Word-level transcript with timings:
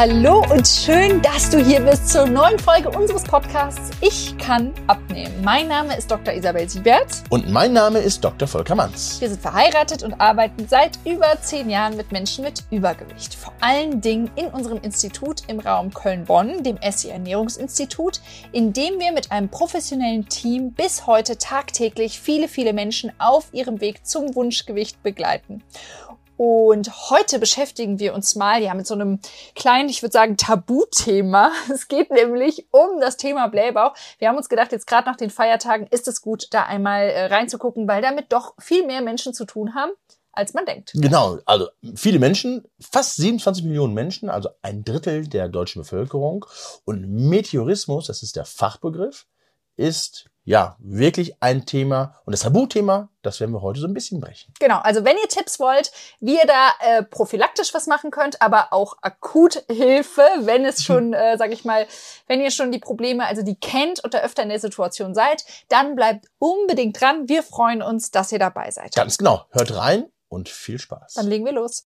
Hallo 0.00 0.42
und 0.50 0.66
schön, 0.66 1.20
dass 1.20 1.50
du 1.50 1.62
hier 1.62 1.80
bist 1.80 2.08
zur 2.08 2.24
neuen 2.26 2.58
Folge 2.58 2.88
unseres 2.88 3.22
Podcasts 3.22 3.90
Ich 4.00 4.34
kann 4.38 4.72
abnehmen. 4.86 5.44
Mein 5.44 5.68
Name 5.68 5.94
ist 5.94 6.10
Dr. 6.10 6.32
Isabel 6.32 6.66
Siebert. 6.66 7.22
Und 7.28 7.50
mein 7.50 7.74
Name 7.74 7.98
ist 7.98 8.24
Dr. 8.24 8.48
Volker 8.48 8.74
Manz. 8.74 9.20
Wir 9.20 9.28
sind 9.28 9.42
verheiratet 9.42 10.02
und 10.02 10.18
arbeiten 10.18 10.66
seit 10.66 10.98
über 11.04 11.38
zehn 11.42 11.68
Jahren 11.68 11.98
mit 11.98 12.12
Menschen 12.12 12.44
mit 12.44 12.64
Übergewicht. 12.70 13.34
Vor 13.34 13.52
allen 13.60 14.00
Dingen 14.00 14.30
in 14.36 14.46
unserem 14.46 14.78
Institut 14.80 15.42
im 15.48 15.60
Raum 15.60 15.92
Köln-Bonn, 15.92 16.62
dem 16.62 16.78
Essi 16.78 17.10
Ernährungsinstitut, 17.10 18.22
in 18.52 18.72
dem 18.72 18.98
wir 19.00 19.12
mit 19.12 19.30
einem 19.30 19.50
professionellen 19.50 20.26
Team 20.30 20.72
bis 20.72 21.06
heute 21.06 21.36
tagtäglich 21.36 22.18
viele, 22.18 22.48
viele 22.48 22.72
Menschen 22.72 23.12
auf 23.18 23.52
ihrem 23.52 23.82
Weg 23.82 24.06
zum 24.06 24.34
Wunschgewicht 24.34 25.02
begleiten. 25.02 25.62
Und 26.42 27.10
heute 27.10 27.38
beschäftigen 27.38 27.98
wir 27.98 28.14
uns 28.14 28.34
mal 28.34 28.62
ja 28.62 28.72
mit 28.72 28.86
so 28.86 28.94
einem 28.94 29.20
kleinen, 29.54 29.90
ich 29.90 30.00
würde 30.00 30.14
sagen, 30.14 30.38
Tabuthema. 30.38 31.52
Es 31.70 31.86
geht 31.86 32.10
nämlich 32.10 32.66
um 32.70 32.98
das 32.98 33.18
Thema 33.18 33.48
Blähbauch. 33.48 33.92
Wir 34.18 34.28
haben 34.28 34.38
uns 34.38 34.48
gedacht, 34.48 34.72
jetzt 34.72 34.86
gerade 34.86 35.06
nach 35.06 35.18
den 35.18 35.28
Feiertagen 35.28 35.86
ist 35.88 36.08
es 36.08 36.22
gut, 36.22 36.46
da 36.52 36.62
einmal 36.62 37.02
äh, 37.02 37.26
reinzugucken, 37.26 37.86
weil 37.86 38.00
damit 38.00 38.32
doch 38.32 38.54
viel 38.58 38.86
mehr 38.86 39.02
Menschen 39.02 39.34
zu 39.34 39.44
tun 39.44 39.74
haben, 39.74 39.90
als 40.32 40.54
man 40.54 40.64
denkt. 40.64 40.92
Genau, 40.94 41.40
also 41.44 41.68
viele 41.94 42.18
Menschen, 42.18 42.64
fast 42.80 43.16
27 43.16 43.62
Millionen 43.64 43.92
Menschen, 43.92 44.30
also 44.30 44.48
ein 44.62 44.82
Drittel 44.82 45.28
der 45.28 45.46
deutschen 45.46 45.82
Bevölkerung. 45.82 46.46
Und 46.86 47.06
Meteorismus, 47.06 48.06
das 48.06 48.22
ist 48.22 48.36
der 48.36 48.46
Fachbegriff, 48.46 49.26
ist 49.76 50.29
ja, 50.50 50.74
wirklich 50.80 51.40
ein 51.40 51.64
Thema 51.64 52.16
und 52.24 52.32
das 52.32 52.40
Tabuthema, 52.40 53.08
das 53.22 53.38
werden 53.38 53.52
wir 53.52 53.62
heute 53.62 53.78
so 53.78 53.86
ein 53.86 53.94
bisschen 53.94 54.20
brechen. 54.20 54.52
Genau, 54.58 54.80
also 54.80 55.04
wenn 55.04 55.16
ihr 55.16 55.28
Tipps 55.28 55.60
wollt, 55.60 55.92
wie 56.18 56.38
ihr 56.38 56.46
da 56.46 56.72
äh, 56.80 57.04
prophylaktisch 57.04 57.72
was 57.72 57.86
machen 57.86 58.10
könnt, 58.10 58.42
aber 58.42 58.72
auch 58.72 58.96
Akuthilfe, 59.00 60.24
wenn 60.40 60.64
es 60.64 60.82
schon, 60.82 61.12
äh, 61.12 61.38
sag 61.38 61.52
ich 61.52 61.64
mal, 61.64 61.86
wenn 62.26 62.40
ihr 62.40 62.50
schon 62.50 62.72
die 62.72 62.80
Probleme, 62.80 63.26
also 63.26 63.42
die 63.42 63.54
kennt 63.54 64.02
und 64.02 64.12
da 64.12 64.22
öfter 64.22 64.42
in 64.42 64.48
der 64.48 64.58
Situation 64.58 65.14
seid, 65.14 65.44
dann 65.68 65.94
bleibt 65.94 66.26
unbedingt 66.40 67.00
dran. 67.00 67.28
Wir 67.28 67.44
freuen 67.44 67.80
uns, 67.80 68.10
dass 68.10 68.32
ihr 68.32 68.40
dabei 68.40 68.72
seid. 68.72 68.96
Ganz 68.96 69.18
genau, 69.18 69.44
hört 69.52 69.72
rein 69.76 70.10
und 70.26 70.48
viel 70.48 70.80
Spaß. 70.80 71.14
Dann 71.14 71.28
legen 71.28 71.44
wir 71.44 71.52
los. 71.52 71.86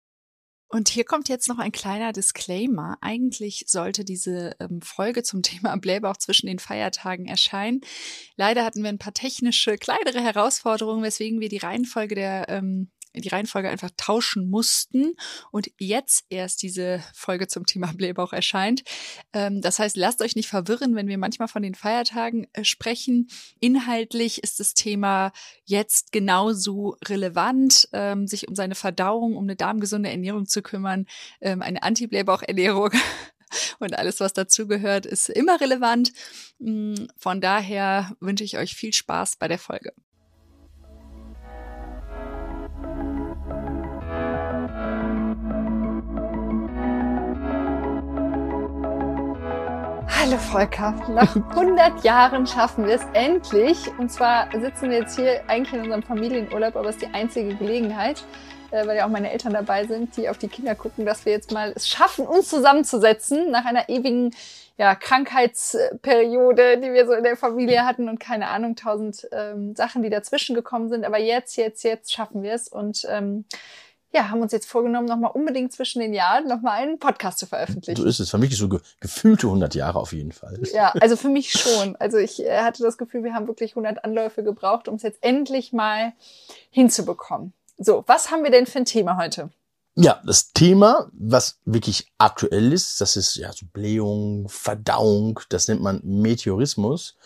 Und 0.75 0.89
hier 0.89 1.05
kommt 1.05 1.29
jetzt 1.29 1.49
noch 1.49 1.61
ein 1.61 1.71
kleiner 1.71 2.13
Disclaimer. 2.13 2.99
Eigentlich 3.01 3.67
sollte 3.69 4.05
diese 4.05 4.57
ähm, 4.59 4.83
Folge 4.83 5.23
zum 5.23 5.41
Thema 5.45 5.77
Blähbauch 5.77 6.17
zwischen 6.17 6.49
den 6.49 6.59
Feiertagen 6.59 7.27
erscheinen. 7.27 7.81
Leider 8.35 8.65
hatten 8.65 8.83
wir 8.83 8.89
ein 8.89 8.99
paar 8.99 9.15
technische, 9.15 9.79
kleinere 9.79 10.21
Herausforderungen, 10.21 11.05
weswegen 11.05 11.39
wir 11.39 11.49
die 11.49 11.59
Reihenfolge 11.59 12.17
der 12.17 12.49
ähm, 12.49 12.91
die 13.15 13.29
Reihenfolge 13.29 13.69
einfach 13.69 13.91
tauschen 13.97 14.49
mussten 14.49 15.15
und 15.51 15.71
jetzt 15.79 16.25
erst 16.29 16.63
diese 16.63 17.03
Folge 17.15 17.47
zum 17.47 17.67
Thema 17.67 17.93
Blähbauch 17.93 18.33
erscheint. 18.33 18.83
Ähm, 19.33 19.61
das 19.61 19.79
heißt, 19.79 19.97
lasst 19.97 20.23
euch 20.23 20.37
nicht 20.37 20.49
verwirren, 20.49 20.95
wenn 20.95 21.09
wir 21.09 21.19
manchmal 21.19 21.49
von 21.49 21.63
den 21.63 21.75
Feiertagen 21.75 22.47
äh, 22.53 22.65
sprechen. 22.65 23.29
Inhaltlich 23.61 24.43
ist 24.43 24.61
das 24.61 24.75
Thema 24.75 25.33
jetzt 25.65 26.13
genauso 26.13 26.97
relevant, 27.05 27.89
ähm, 27.93 28.27
sich 28.27 28.49
um 28.49 28.55
seine 28.55 28.75
Verdauung, 28.75 29.37
um 29.37 29.45
eine 29.45 29.57
darmgesunde 29.57 30.11
Ernährung 30.11 30.47
zu 30.47 30.63
kümmern, 30.63 31.07
ähm, 31.41 31.63
eine 31.63 31.83
Anti-Blähbauch-Ernährung 31.83 32.91
und 33.79 33.97
alles, 33.97 34.21
was 34.21 34.33
dazugehört, 34.33 35.07
ist 35.07 35.29
immer 35.29 35.61
relevant. 35.61 36.13
Mm, 36.59 36.95
von 37.17 37.41
daher 37.41 38.17
wünsche 38.21 38.45
ich 38.45 38.59
euch 38.59 38.75
viel 38.75 38.93
Spaß 38.93 39.37
bei 39.37 39.49
der 39.49 39.59
Folge. 39.59 39.93
Hallo 50.35 50.47
Volker, 50.51 50.95
nach 51.11 51.37
100 51.37 52.03
Jahren 52.03 52.45
schaffen 52.45 52.87
wir 52.89 52.97
es 52.97 53.07
endlich. 53.13 53.79
Und 53.99 54.11
zwar 54.11 54.49
sitzen 54.51 54.91
wir 54.91 54.99
jetzt 54.99 55.15
hier 55.15 55.43
eigentlich 55.47 55.73
in 55.75 55.83
unserem 55.83 56.03
Familienurlaub, 56.03 56.75
aber 56.75 56.89
es 56.89 56.97
ist 56.97 57.03
die 57.03 57.15
einzige 57.15 57.55
Gelegenheit, 57.55 58.25
äh, 58.73 58.85
weil 58.85 58.97
ja 58.97 59.07
auch 59.07 59.11
meine 59.11 59.31
Eltern 59.31 59.53
dabei 59.53 59.87
sind, 59.87 60.17
die 60.17 60.29
auf 60.29 60.37
die 60.37 60.49
Kinder 60.49 60.75
gucken, 60.75 61.07
dass 61.07 61.25
wir 61.25 61.31
jetzt 61.31 61.53
mal 61.53 61.73
es 61.77 61.87
schaffen, 61.87 62.27
uns 62.27 62.49
zusammenzusetzen 62.49 63.53
nach 63.53 63.65
einer 63.65 63.89
ewigen 63.89 64.35
ja, 64.77 64.97
Krankheitsperiode, 64.97 66.79
die 66.79 66.93
wir 66.93 67.07
so 67.07 67.13
in 67.13 67.23
der 67.23 67.37
Familie 67.37 67.87
hatten 67.87 68.09
und 68.09 68.19
keine 68.19 68.49
Ahnung, 68.49 68.75
tausend 68.75 69.29
ähm, 69.31 69.77
Sachen, 69.77 70.03
die 70.03 70.11
dazwischen 70.11 70.57
gekommen 70.57 70.89
sind. 70.89 71.05
Aber 71.05 71.21
jetzt, 71.21 71.55
jetzt, 71.57 71.85
jetzt 71.85 72.13
schaffen 72.13 72.43
wir 72.43 72.55
es 72.55 72.67
und 72.67 73.07
ähm, 73.09 73.45
ja, 74.15 74.31
haben 74.31 74.41
uns 74.41 74.53
jetzt 74.53 74.67
vorgenommen, 74.67 75.09
nochmal 75.09 75.33
unbedingt 75.33 75.73
zwischen 75.73 75.99
den 75.99 76.15
Jahren 76.15 76.47
nochmal 76.47 76.81
einen 76.81 77.01
Podcast 77.01 77.39
zu 77.41 77.47
veröffentlichen. 77.47 78.01
So 78.01 78.07
ist 78.07 78.21
es. 78.21 78.31
Für 78.31 78.39
mich 78.39 78.57
so 78.57 78.69
ge 78.69 78.79
gefühlte 79.01 79.49
100 79.49 79.75
Jahre 79.75 79.99
auf 79.99 80.13
jeden 80.13 80.31
Fall. 80.31 80.61
Ja, 80.73 80.93
also 81.01 81.17
für 81.17 81.29
mich 81.29 81.51
schon. 81.51 81.97
Also 81.97 82.19
ich 82.19 82.41
äh, 82.45 82.63
hatte 82.63 82.85
das 82.85 82.97
Gefühl, 82.97 83.25
wir 83.25 83.35
haben 83.35 83.49
wirklich 83.49 83.73
100 83.73 84.05
Anläufe 84.05 84.45
gebraucht, 84.45 84.87
um 84.87 84.95
es 84.95 85.03
jetzt 85.03 85.19
endlich 85.23 85.73
mal 85.73 86.13
hinzubekommen. 86.71 87.53
So, 87.77 88.05
was 88.07 88.31
haben 88.31 88.45
wir 88.45 88.53
denn 88.53 88.67
für 88.67 88.79
ein 88.79 88.85
Thema 88.85 89.17
heute? 89.17 89.51
Ja, 89.97 90.21
das 90.25 90.53
Thema, 90.53 91.09
was 91.13 91.59
wirklich 91.65 92.07
aktuell 92.19 92.73
ist, 92.73 93.01
das 93.01 93.17
ist 93.17 93.35
ja 93.35 93.53
so 93.53 93.67
Blähung, 93.73 94.49
Verdauung, 94.49 95.41
das 95.49 95.67
nennt 95.67 95.83
man 95.83 96.01
Meteorismus. 96.05 97.17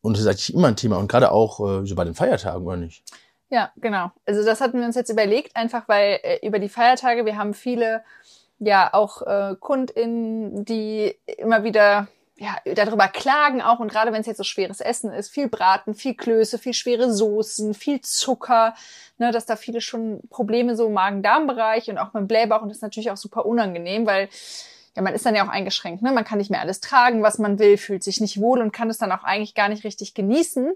Und 0.00 0.14
das 0.14 0.22
ist 0.22 0.26
eigentlich 0.26 0.54
immer 0.54 0.68
ein 0.68 0.76
Thema 0.76 0.96
und 0.96 1.06
gerade 1.06 1.30
auch 1.30 1.60
äh, 1.60 1.86
so 1.86 1.94
bei 1.94 2.04
den 2.04 2.16
Feiertagen, 2.16 2.66
oder 2.66 2.76
nicht? 2.76 3.04
Ja, 3.52 3.70
genau. 3.76 4.10
Also 4.24 4.42
das 4.46 4.62
hatten 4.62 4.78
wir 4.80 4.86
uns 4.86 4.96
jetzt 4.96 5.10
überlegt, 5.10 5.54
einfach 5.56 5.86
weil 5.86 6.20
äh, 6.22 6.46
über 6.46 6.58
die 6.58 6.70
Feiertage, 6.70 7.26
wir 7.26 7.36
haben 7.36 7.52
viele, 7.52 8.02
ja, 8.58 8.94
auch 8.94 9.20
äh, 9.20 9.56
KundInnen, 9.60 10.64
die 10.64 11.14
immer 11.26 11.62
wieder 11.62 12.08
ja, 12.38 12.56
darüber 12.74 13.08
klagen 13.08 13.60
auch 13.60 13.78
und 13.78 13.92
gerade 13.92 14.10
wenn 14.10 14.22
es 14.22 14.26
jetzt 14.26 14.38
so 14.38 14.42
schweres 14.42 14.80
Essen 14.80 15.12
ist, 15.12 15.28
viel 15.28 15.48
Braten, 15.48 15.92
viel 15.94 16.14
Klöße, 16.14 16.56
viel 16.56 16.72
schwere 16.72 17.12
Soßen, 17.12 17.74
viel 17.74 18.00
Zucker, 18.00 18.74
ne, 19.18 19.32
dass 19.32 19.44
da 19.44 19.56
viele 19.56 19.82
schon 19.82 20.22
Probleme 20.30 20.74
so 20.74 20.86
im 20.86 20.94
Magen-Darm-Bereich 20.94 21.90
und 21.90 21.98
auch 21.98 22.14
mit 22.14 22.22
dem 22.22 22.28
Blähbauch 22.28 22.62
und 22.62 22.70
das 22.70 22.78
ist 22.78 22.82
natürlich 22.82 23.10
auch 23.10 23.18
super 23.18 23.44
unangenehm, 23.44 24.06
weil 24.06 24.30
ja, 24.96 25.02
man 25.02 25.12
ist 25.12 25.26
dann 25.26 25.34
ja 25.34 25.44
auch 25.44 25.50
eingeschränkt, 25.50 26.02
ne? 26.02 26.10
Man 26.10 26.24
kann 26.24 26.38
nicht 26.38 26.50
mehr 26.50 26.60
alles 26.60 26.80
tragen, 26.80 27.22
was 27.22 27.38
man 27.38 27.58
will, 27.58 27.76
fühlt 27.76 28.02
sich 28.02 28.22
nicht 28.22 28.40
wohl 28.40 28.62
und 28.62 28.72
kann 28.72 28.88
es 28.88 28.96
dann 28.96 29.12
auch 29.12 29.24
eigentlich 29.24 29.54
gar 29.54 29.68
nicht 29.68 29.84
richtig 29.84 30.14
genießen. 30.14 30.72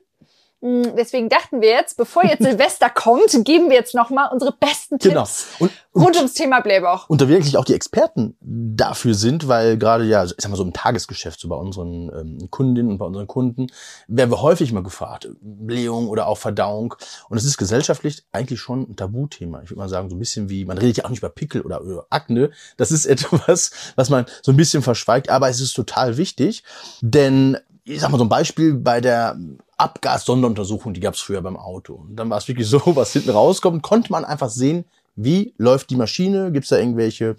Mm, 0.62 0.96
deswegen 0.96 1.28
dachten 1.28 1.60
wir 1.60 1.68
jetzt, 1.68 1.96
bevor 1.96 2.24
jetzt 2.24 2.42
Silvester 2.42 2.88
kommt, 2.88 3.30
geben 3.44 3.68
wir 3.68 3.76
jetzt 3.76 3.94
nochmal 3.94 4.30
unsere 4.32 4.52
besten 4.52 4.96
genau. 4.98 5.22
Tipps 5.22 5.46
genau. 5.58 5.70
und, 5.92 6.02
rund 6.02 6.16
ums 6.16 6.32
Thema 6.32 6.60
Blähbauch. 6.60 7.08
Und 7.10 7.20
da 7.20 7.28
wirklich 7.28 7.58
auch 7.58 7.64
die 7.64 7.74
Experten 7.74 8.36
dafür 8.40 9.14
sind, 9.14 9.48
weil 9.48 9.76
gerade 9.76 10.04
ja, 10.04 10.24
ich 10.24 10.34
sag 10.38 10.50
mal 10.50 10.56
so 10.56 10.62
im 10.62 10.72
Tagesgeschäft, 10.72 11.40
so 11.40 11.48
bei 11.48 11.56
unseren 11.56 12.10
ähm, 12.18 12.50
Kundinnen 12.50 12.90
und 12.90 12.98
bei 12.98 13.04
unseren 13.04 13.26
Kunden, 13.26 13.66
werden 14.08 14.30
wir 14.30 14.40
häufig 14.40 14.72
mal 14.72 14.82
gefragt, 14.82 15.28
Blähung 15.40 16.08
oder 16.08 16.26
auch 16.26 16.38
Verdauung. 16.38 16.94
Und 17.28 17.36
es 17.36 17.44
ist 17.44 17.58
gesellschaftlich 17.58 18.24
eigentlich 18.32 18.60
schon 18.60 18.90
ein 18.90 18.96
Tabuthema. 18.96 19.60
Ich 19.62 19.70
würde 19.70 19.80
mal 19.80 19.88
sagen, 19.88 20.08
so 20.08 20.16
ein 20.16 20.20
bisschen 20.20 20.48
wie, 20.48 20.64
man 20.64 20.78
redet 20.78 20.96
ja 20.96 21.04
auch 21.04 21.10
nicht 21.10 21.18
über 21.18 21.28
Pickel 21.28 21.60
oder 21.62 21.80
über 21.80 22.06
Akne. 22.08 22.50
Das 22.78 22.90
ist 22.90 23.04
etwas, 23.06 23.72
was 23.94 24.08
man 24.08 24.24
so 24.42 24.52
ein 24.52 24.56
bisschen 24.56 24.82
verschweigt, 24.82 25.28
aber 25.28 25.50
es 25.50 25.60
ist 25.60 25.74
total 25.74 26.16
wichtig, 26.16 26.64
denn 27.02 27.58
ich 27.84 28.00
sag 28.00 28.10
mal 28.10 28.18
so 28.18 28.24
ein 28.24 28.28
Beispiel 28.28 28.74
bei 28.74 29.00
der 29.00 29.38
Abgas-Sonderuntersuchung, 29.76 30.94
die 30.94 31.00
gab 31.00 31.14
es 31.14 31.20
früher 31.20 31.42
beim 31.42 31.56
Auto. 31.56 31.94
Und 31.94 32.16
dann 32.16 32.30
war 32.30 32.38
es 32.38 32.48
wirklich 32.48 32.68
so, 32.68 32.80
was 32.96 33.12
hinten 33.12 33.30
rauskommt, 33.30 33.82
konnte 33.82 34.12
man 34.12 34.24
einfach 34.24 34.50
sehen, 34.50 34.84
wie 35.16 35.54
läuft 35.56 35.90
die 35.90 35.96
Maschine, 35.96 36.52
gibt 36.52 36.64
es 36.64 36.70
da 36.70 36.76
irgendwelche 36.76 37.36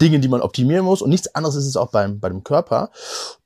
Dinge, 0.00 0.18
die 0.18 0.28
man 0.28 0.40
optimieren 0.40 0.84
muss. 0.84 1.00
Und 1.00 1.10
nichts 1.10 1.32
anderes 1.34 1.54
ist 1.54 1.66
es 1.66 1.76
auch 1.76 1.90
beim, 1.90 2.18
bei 2.18 2.28
dem 2.28 2.42
Körper. 2.42 2.90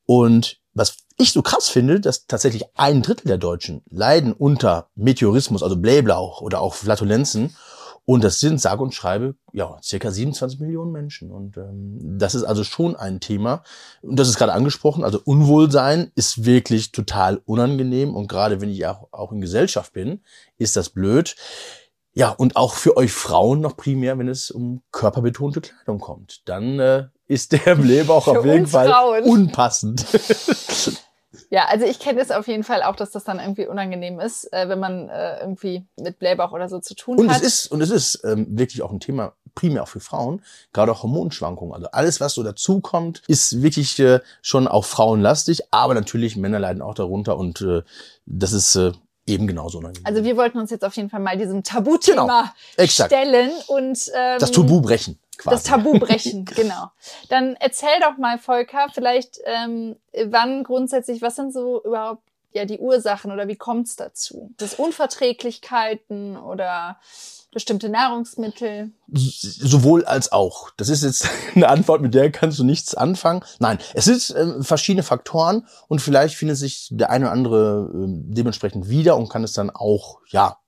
Und 0.07 0.59
was 0.73 0.97
ich 1.17 1.33
so 1.33 1.43
krass 1.43 1.69
finde, 1.69 2.01
dass 2.01 2.27
tatsächlich 2.27 2.65
ein 2.75 3.03
Drittel 3.03 3.29
der 3.29 3.39
Deutschen 3.39 3.83
leiden 3.91 4.33
unter 4.33 4.89
Meteorismus, 4.97 5.63
also 5.63 5.77
Blähblauch 5.77 6.41
oder 6.41 6.61
auch 6.61 6.75
Flatulenzen. 6.75 7.55
Und 8.07 8.23
das 8.23 8.39
sind, 8.39 8.61
sage 8.61 8.83
und 8.83 8.93
schreibe, 8.93 9.35
ja, 9.53 9.79
circa 9.83 10.11
27 10.11 10.61
Millionen 10.61 10.93
Menschen. 10.93 11.31
Und 11.31 11.57
ähm, 11.57 11.99
das 12.19 12.35
ist 12.35 12.45
also 12.45 12.63
schon 12.63 12.97
ein 12.97 13.19
Thema. 13.21 13.63
Und 14.03 14.19
das 14.19 14.29
ist 14.29 14.37
gerade 14.37 14.53
angesprochen. 14.53 15.05
Also 15.05 15.21
Unwohlsein 15.25 16.13
ist 16.15 16.45
wirklich 16.45 16.93
total 16.93 17.41
unangenehm. 17.47 18.15
Und 18.15 18.29
gerade 18.29 18.61
wenn 18.61 18.69
ich 18.69 18.87
auch, 18.87 19.09
auch 19.11 19.33
in 19.33 19.41
Gesellschaft 19.41 19.95
bin, 19.95 20.21
ist 20.59 20.77
das 20.77 20.91
blöd. 20.91 21.35
Ja, 22.13 22.29
und 22.31 22.57
auch 22.57 22.75
für 22.75 22.97
euch 22.97 23.13
Frauen 23.13 23.61
noch 23.61 23.77
primär, 23.77 24.19
wenn 24.19 24.29
es 24.29 24.51
um 24.51 24.83
körperbetonte 24.93 25.63
Kleidung 25.63 25.99
kommt. 25.99 26.43
Dann 26.45 26.79
äh, 26.79 27.07
ist 27.27 27.53
der 27.53 27.75
Blähbauch 27.75 28.29
auf 28.29 28.45
jeden 28.45 28.67
Fall 28.67 28.89
Frauen. 28.89 29.25
unpassend. 29.25 30.05
Ja, 31.55 31.67
also 31.69 31.85
ich 31.87 32.01
kenne 32.01 32.21
es 32.21 32.33
auf 32.33 32.49
jeden 32.49 32.65
Fall 32.65 32.83
auch, 32.83 32.97
dass 32.97 33.13
das 33.13 33.23
dann 33.23 33.39
irgendwie 33.39 33.69
unangenehm 33.69 34.19
ist, 34.19 34.53
äh, 34.53 34.69
wenn 34.69 34.81
man 34.81 35.09
äh, 35.09 35.39
irgendwie 35.39 35.85
mit 35.97 36.19
Blähbauch 36.19 36.51
oder 36.51 36.69
so 36.69 36.81
zu 36.81 36.97
tun 36.97 37.17
und 37.17 37.31
hat. 37.31 37.37
Und 37.37 37.47
es 37.47 37.65
ist, 37.65 37.67
und 37.71 37.81
es 37.81 37.91
ist 37.91 38.25
ähm, 38.25 38.59
wirklich 38.59 38.83
auch 38.83 38.91
ein 38.91 38.99
Thema, 38.99 39.35
primär 39.55 39.85
auch 39.85 39.89
für 39.89 40.01
Frauen, 40.01 40.43
gerade 40.73 40.91
auch 40.91 41.05
Hormonschwankungen. 41.05 41.73
Also 41.73 41.87
alles, 41.93 42.21
was 42.21 42.35
so 42.35 42.43
dazukommt, 42.43 43.23
ist 43.29 43.63
wirklich 43.63 44.01
äh, 44.01 44.19
schon 44.43 44.67
auch 44.67 44.85
frauenlastig, 44.85 45.63
aber 45.71 45.95
natürlich 45.95 46.37
Männer 46.37 46.59
leiden 46.59 46.83
auch 46.83 46.95
darunter 46.95 47.37
und 47.37 47.61
äh, 47.61 47.83
das 48.27 48.53
ist 48.53 48.75
äh, 48.75 48.91
eben 49.29 49.47
genauso 49.47 49.79
unangenehm. 49.79 50.07
Also 50.07 50.25
wir 50.25 50.37
wollten 50.37 50.59
uns 50.59 50.73
jetzt 50.73 50.85
auf 50.85 50.97
jeden 50.97 51.09
Fall 51.09 51.21
mal 51.21 51.39
diesem 51.39 51.63
Tabuthema 51.63 52.53
genau, 52.77 52.89
stellen 52.89 53.53
und 53.69 54.11
ähm, 54.13 54.39
das 54.41 54.51
Tabu 54.51 54.81
brechen. 54.81 55.21
Quasi. 55.39 55.55
Das 55.55 55.63
Tabu 55.65 55.93
brechen, 55.99 56.45
genau. 56.45 56.91
Dann 57.29 57.57
erzähl 57.57 58.01
doch 58.01 58.17
mal, 58.19 58.39
Volker, 58.39 58.89
vielleicht 58.93 59.41
ähm, 59.45 59.97
wann 60.27 60.65
grundsätzlich, 60.65 61.23
was 61.23 61.37
sind 61.37 61.53
so 61.53 61.83
überhaupt 61.83 62.23
ja 62.53 62.65
die 62.65 62.79
Ursachen 62.79 63.33
oder 63.33 63.49
wie 63.49 63.57
kommt 63.57 63.89
es 63.89 63.97
dazu? 63.97 64.53
Das 64.57 64.75
Unverträglichkeiten 64.75 66.37
oder 66.37 66.99
bestimmte 67.53 67.89
Nahrungsmittel? 67.89 68.93
Sowohl 69.13 70.05
als 70.05 70.33
auch. 70.33 70.71
Das 70.77 70.89
ist 70.89 71.03
jetzt 71.03 71.29
eine 71.55 71.69
Antwort, 71.69 72.03
mit 72.03 72.15
der 72.15 72.31
kannst 72.31 72.59
du 72.59 72.65
nichts 72.65 72.95
anfangen. 72.95 73.43
Nein, 73.59 73.79
es 73.95 74.05
sind 74.05 74.31
äh, 74.37 74.63
verschiedene 74.63 75.03
Faktoren 75.03 75.67
und 75.89 76.01
vielleicht 76.01 76.35
findet 76.35 76.59
sich 76.59 76.89
der 76.91 77.11
eine 77.11 77.27
oder 77.27 77.33
andere 77.33 77.91
äh, 77.95 78.07
dementsprechend 78.09 78.89
wieder 78.89 79.17
und 79.17 79.29
kann 79.29 79.45
es 79.45 79.53
dann 79.53 79.71
auch, 79.71 80.21
ja, 80.29 80.59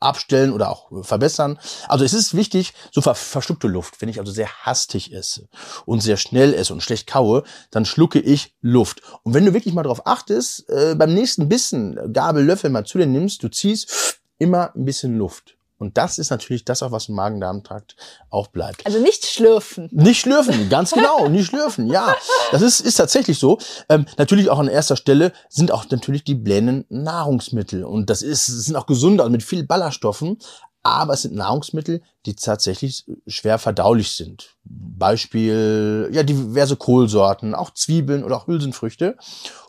abstellen 0.00 0.52
oder 0.52 0.70
auch 0.70 1.04
verbessern. 1.04 1.58
Also 1.88 2.04
es 2.04 2.12
ist 2.12 2.36
wichtig, 2.36 2.74
so 2.92 3.00
ver 3.00 3.14
verschluckte 3.14 3.66
Luft. 3.66 4.00
Wenn 4.00 4.08
ich 4.08 4.20
also 4.20 4.32
sehr 4.32 4.48
hastig 4.62 5.12
esse 5.12 5.48
und 5.84 6.00
sehr 6.02 6.16
schnell 6.16 6.54
esse 6.54 6.72
und 6.72 6.82
schlecht 6.82 7.06
kaue, 7.08 7.42
dann 7.70 7.84
schlucke 7.84 8.20
ich 8.20 8.54
Luft. 8.60 9.02
Und 9.24 9.34
wenn 9.34 9.44
du 9.44 9.54
wirklich 9.54 9.74
mal 9.74 9.82
darauf 9.82 10.06
achtest, 10.06 10.68
äh, 10.70 10.94
beim 10.96 11.12
nächsten 11.12 11.48
Bissen 11.48 11.98
Gabel, 12.12 12.44
Löffel 12.44 12.70
mal 12.70 12.86
zu 12.86 12.98
dir 12.98 13.06
nimmst, 13.06 13.42
du 13.42 13.48
ziehst 13.48 14.20
immer 14.38 14.74
ein 14.74 14.84
bisschen 14.84 15.18
Luft. 15.18 15.57
Und 15.78 15.96
das 15.96 16.18
ist 16.18 16.30
natürlich 16.30 16.64
das 16.64 16.82
auch, 16.82 16.90
was 16.90 17.08
im 17.08 17.14
Magen-Darm-Trakt 17.14 17.96
auch 18.30 18.48
bleibt. 18.48 18.84
Also 18.84 18.98
nicht 18.98 19.24
schlürfen. 19.26 19.88
Nicht 19.92 20.20
schlürfen, 20.20 20.68
ganz 20.68 20.90
genau, 20.94 21.28
nicht 21.28 21.46
schlürfen, 21.46 21.86
ja. 21.86 22.14
Das 22.50 22.62
ist, 22.62 22.80
ist 22.80 22.96
tatsächlich 22.96 23.38
so. 23.38 23.58
Ähm, 23.88 24.06
natürlich 24.16 24.50
auch 24.50 24.58
an 24.58 24.68
erster 24.68 24.96
Stelle 24.96 25.32
sind 25.48 25.70
auch 25.70 25.88
natürlich 25.90 26.24
die 26.24 26.34
blähenden 26.34 26.84
Nahrungsmittel. 26.88 27.84
Und 27.84 28.10
das 28.10 28.22
ist, 28.22 28.46
sind 28.46 28.76
auch 28.76 28.86
gesunde, 28.86 29.22
also 29.22 29.30
mit 29.30 29.42
viel 29.42 29.64
Ballaststoffen. 29.64 30.38
Aber 30.82 31.14
es 31.14 31.22
sind 31.22 31.34
Nahrungsmittel, 31.34 32.02
die 32.24 32.34
tatsächlich 32.34 33.04
schwer 33.26 33.58
verdaulich 33.58 34.12
sind. 34.12 34.56
Beispiel, 34.64 36.08
ja, 36.12 36.22
diverse 36.22 36.76
Kohlsorten, 36.76 37.54
auch 37.54 37.74
Zwiebeln 37.74 38.24
oder 38.24 38.36
auch 38.36 38.46
Hülsenfrüchte. 38.46 39.16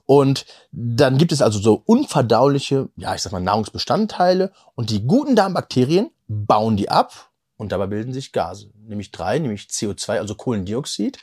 Und 0.06 0.46
dann 0.72 1.18
gibt 1.18 1.32
es 1.32 1.42
also 1.42 1.60
so 1.60 1.82
unverdauliche, 1.86 2.90
ja, 2.96 3.14
ich 3.16 3.22
sag 3.22 3.32
mal, 3.32 3.42
Nahrungsbestandteile 3.42 4.52
und 4.76 4.90
die 4.90 5.06
guten 5.06 5.36
Darmbakterien 5.36 6.10
bauen 6.28 6.78
die 6.78 6.90
ab 6.90 7.30
und 7.58 7.72
dabei 7.74 7.88
bilden 7.88 8.14
sich 8.14 8.32
Gase. 8.32 8.72
Nämlich 8.88 9.12
drei, 9.12 9.38
nämlich 9.38 9.64
CO2, 9.64 10.18
also 10.18 10.34
Kohlendioxid, 10.34 11.20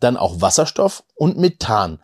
dann 0.00 0.16
auch 0.16 0.40
Wasserstoff 0.40 1.04
und 1.14 1.36
Methan. 1.36 2.00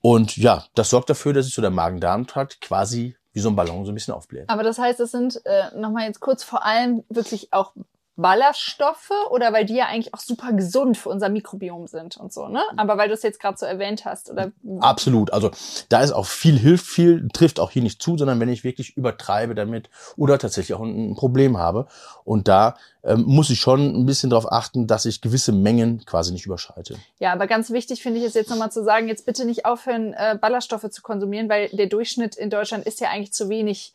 Und 0.00 0.36
ja, 0.36 0.64
das 0.74 0.90
sorgt 0.90 1.10
dafür, 1.10 1.32
dass 1.32 1.46
sich 1.46 1.54
so 1.54 1.60
der 1.60 1.72
Magen-Darm-Trakt 1.72 2.60
quasi 2.60 3.16
wie 3.34 3.40
so 3.40 3.50
ein 3.50 3.56
Ballon 3.56 3.84
so 3.84 3.92
ein 3.92 3.94
bisschen 3.94 4.14
aufbläht. 4.14 4.48
Aber 4.48 4.62
das 4.62 4.78
heißt, 4.78 5.00
es 5.00 5.10
sind 5.10 5.44
äh, 5.44 5.76
nochmal 5.76 6.06
jetzt 6.06 6.20
kurz 6.20 6.42
vor 6.42 6.64
allem 6.64 7.04
wirklich 7.10 7.52
auch 7.52 7.72
Ballaststoffe 8.16 9.10
oder 9.30 9.52
weil 9.52 9.64
die 9.64 9.74
ja 9.74 9.86
eigentlich 9.86 10.14
auch 10.14 10.20
super 10.20 10.52
gesund 10.52 10.96
für 10.96 11.08
unser 11.08 11.28
Mikrobiom 11.28 11.88
sind 11.88 12.16
und 12.16 12.32
so, 12.32 12.48
ne? 12.48 12.62
Aber 12.76 12.96
weil 12.96 13.08
du 13.08 13.14
es 13.14 13.22
jetzt 13.22 13.40
gerade 13.40 13.58
so 13.58 13.66
erwähnt 13.66 14.04
hast, 14.04 14.30
oder? 14.30 14.52
Absolut. 14.80 15.32
Also 15.32 15.50
da 15.88 16.00
ist 16.00 16.12
auch 16.12 16.26
viel 16.26 16.56
hilft 16.56 16.86
viel, 16.86 17.28
trifft 17.32 17.58
auch 17.58 17.72
hier 17.72 17.82
nicht 17.82 18.00
zu, 18.00 18.16
sondern 18.16 18.38
wenn 18.38 18.48
ich 18.48 18.62
wirklich 18.62 18.96
übertreibe 18.96 19.56
damit 19.56 19.90
oder 20.16 20.38
tatsächlich 20.38 20.74
auch 20.74 20.82
ein 20.82 21.16
Problem 21.16 21.58
habe. 21.58 21.86
Und 22.24 22.46
da 22.46 22.76
ähm, 23.02 23.24
muss 23.26 23.50
ich 23.50 23.60
schon 23.60 23.94
ein 23.94 24.06
bisschen 24.06 24.30
darauf 24.30 24.50
achten, 24.50 24.86
dass 24.86 25.06
ich 25.06 25.20
gewisse 25.20 25.52
Mengen 25.52 26.04
quasi 26.06 26.32
nicht 26.32 26.46
überschreite. 26.46 26.96
Ja, 27.18 27.32
aber 27.32 27.48
ganz 27.48 27.70
wichtig 27.70 28.02
finde 28.02 28.20
ich 28.20 28.26
es 28.26 28.34
jetzt 28.34 28.50
nochmal 28.50 28.70
zu 28.70 28.84
sagen, 28.84 29.08
jetzt 29.08 29.26
bitte 29.26 29.44
nicht 29.44 29.66
aufhören, 29.66 30.12
äh, 30.12 30.38
Ballaststoffe 30.40 30.88
zu 30.90 31.02
konsumieren, 31.02 31.48
weil 31.48 31.68
der 31.70 31.86
Durchschnitt 31.86 32.36
in 32.36 32.48
Deutschland 32.48 32.86
ist 32.86 33.00
ja 33.00 33.10
eigentlich 33.10 33.32
zu 33.32 33.48
wenig 33.48 33.92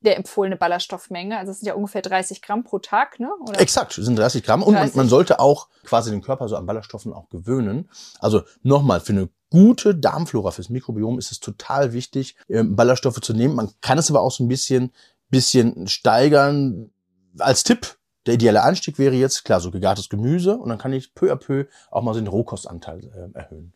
der 0.00 0.16
empfohlene 0.16 0.56
Ballaststoffmenge. 0.56 1.38
Also 1.38 1.52
es 1.52 1.60
sind 1.60 1.66
ja 1.66 1.74
ungefähr 1.74 2.02
30 2.02 2.42
Gramm 2.42 2.64
pro 2.64 2.78
Tag, 2.78 3.18
ne? 3.18 3.30
Oder? 3.46 3.60
Exakt, 3.60 3.92
sind 3.92 4.16
30 4.16 4.44
Gramm. 4.44 4.62
Und 4.62 4.74
30. 4.74 4.96
man 4.96 5.08
sollte 5.08 5.40
auch 5.40 5.68
quasi 5.84 6.10
den 6.10 6.22
Körper 6.22 6.48
so 6.48 6.56
an 6.56 6.66
Ballaststoffen 6.66 7.12
auch 7.12 7.28
gewöhnen. 7.28 7.88
Also 8.20 8.42
nochmal, 8.62 9.00
für 9.00 9.12
eine 9.12 9.28
gute 9.50 9.94
Darmflora, 9.94 10.50
fürs 10.50 10.68
Mikrobiom 10.68 11.18
ist 11.18 11.32
es 11.32 11.40
total 11.40 11.92
wichtig, 11.92 12.36
ähm, 12.48 12.76
Ballaststoffe 12.76 13.20
zu 13.20 13.32
nehmen. 13.32 13.54
Man 13.54 13.70
kann 13.80 13.98
es 13.98 14.10
aber 14.10 14.20
auch 14.20 14.32
so 14.32 14.44
ein 14.44 14.48
bisschen, 14.48 14.92
bisschen 15.30 15.88
steigern. 15.88 16.90
Als 17.38 17.64
Tipp, 17.64 17.96
der 18.26 18.34
ideale 18.34 18.62
Anstieg 18.62 18.98
wäre 18.98 19.14
jetzt, 19.14 19.44
klar, 19.44 19.60
so 19.60 19.70
gegartes 19.70 20.08
Gemüse 20.08 20.56
und 20.58 20.68
dann 20.68 20.78
kann 20.78 20.92
ich 20.92 21.14
peu 21.14 21.32
à 21.32 21.36
peu 21.36 21.66
auch 21.90 22.02
mal 22.02 22.14
so 22.14 22.20
den 22.20 22.28
Rohkostanteil 22.28 23.32
äh, 23.34 23.38
erhöhen. 23.38 23.72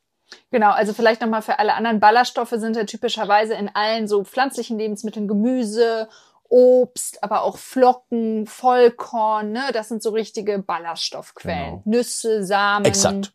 Genau, 0.51 0.71
also 0.71 0.93
vielleicht 0.93 1.21
nochmal 1.21 1.43
für 1.43 1.59
alle 1.59 1.75
anderen 1.75 2.01
Ballaststoffe 2.01 2.55
sind 2.57 2.77
ja 2.77 2.85
typischerweise 2.85 3.55
in 3.55 3.71
allen 3.75 4.09
so 4.09 4.25
pflanzlichen 4.25 4.79
Lebensmitteln 4.79 5.29
Gemüse, 5.29 6.09
Obst, 6.49 7.23
aber 7.23 7.43
auch 7.43 7.57
Flocken, 7.57 8.47
Vollkorn, 8.47 9.53
ne? 9.53 9.71
Das 9.73 9.89
sind 9.89 10.03
so 10.03 10.11
richtige 10.11 10.59
Ballaststoffquellen. 10.59 11.83
Genau. 11.83 11.83
Nüsse, 11.85 12.45
Samen. 12.45 12.85
Exakt. 12.85 13.33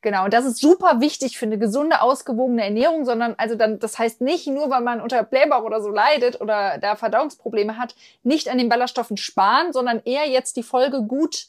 Genau, 0.00 0.24
und 0.24 0.32
das 0.32 0.44
ist 0.44 0.60
super 0.60 1.00
wichtig 1.00 1.38
für 1.38 1.46
eine 1.46 1.58
gesunde, 1.58 2.02
ausgewogene 2.02 2.62
Ernährung, 2.62 3.04
sondern 3.04 3.34
also 3.36 3.56
dann, 3.56 3.80
das 3.80 3.98
heißt 3.98 4.20
nicht 4.20 4.46
nur, 4.46 4.70
weil 4.70 4.80
man 4.80 5.00
unter 5.00 5.24
Blähbauch 5.24 5.64
oder 5.64 5.80
so 5.80 5.88
leidet 5.88 6.40
oder 6.40 6.78
da 6.78 6.94
Verdauungsprobleme 6.94 7.76
hat, 7.76 7.96
nicht 8.22 8.48
an 8.48 8.58
den 8.58 8.68
Ballaststoffen 8.68 9.16
sparen, 9.16 9.72
sondern 9.72 10.00
eher 10.04 10.28
jetzt 10.28 10.56
die 10.56 10.62
Folge 10.62 11.02
gut 11.02 11.48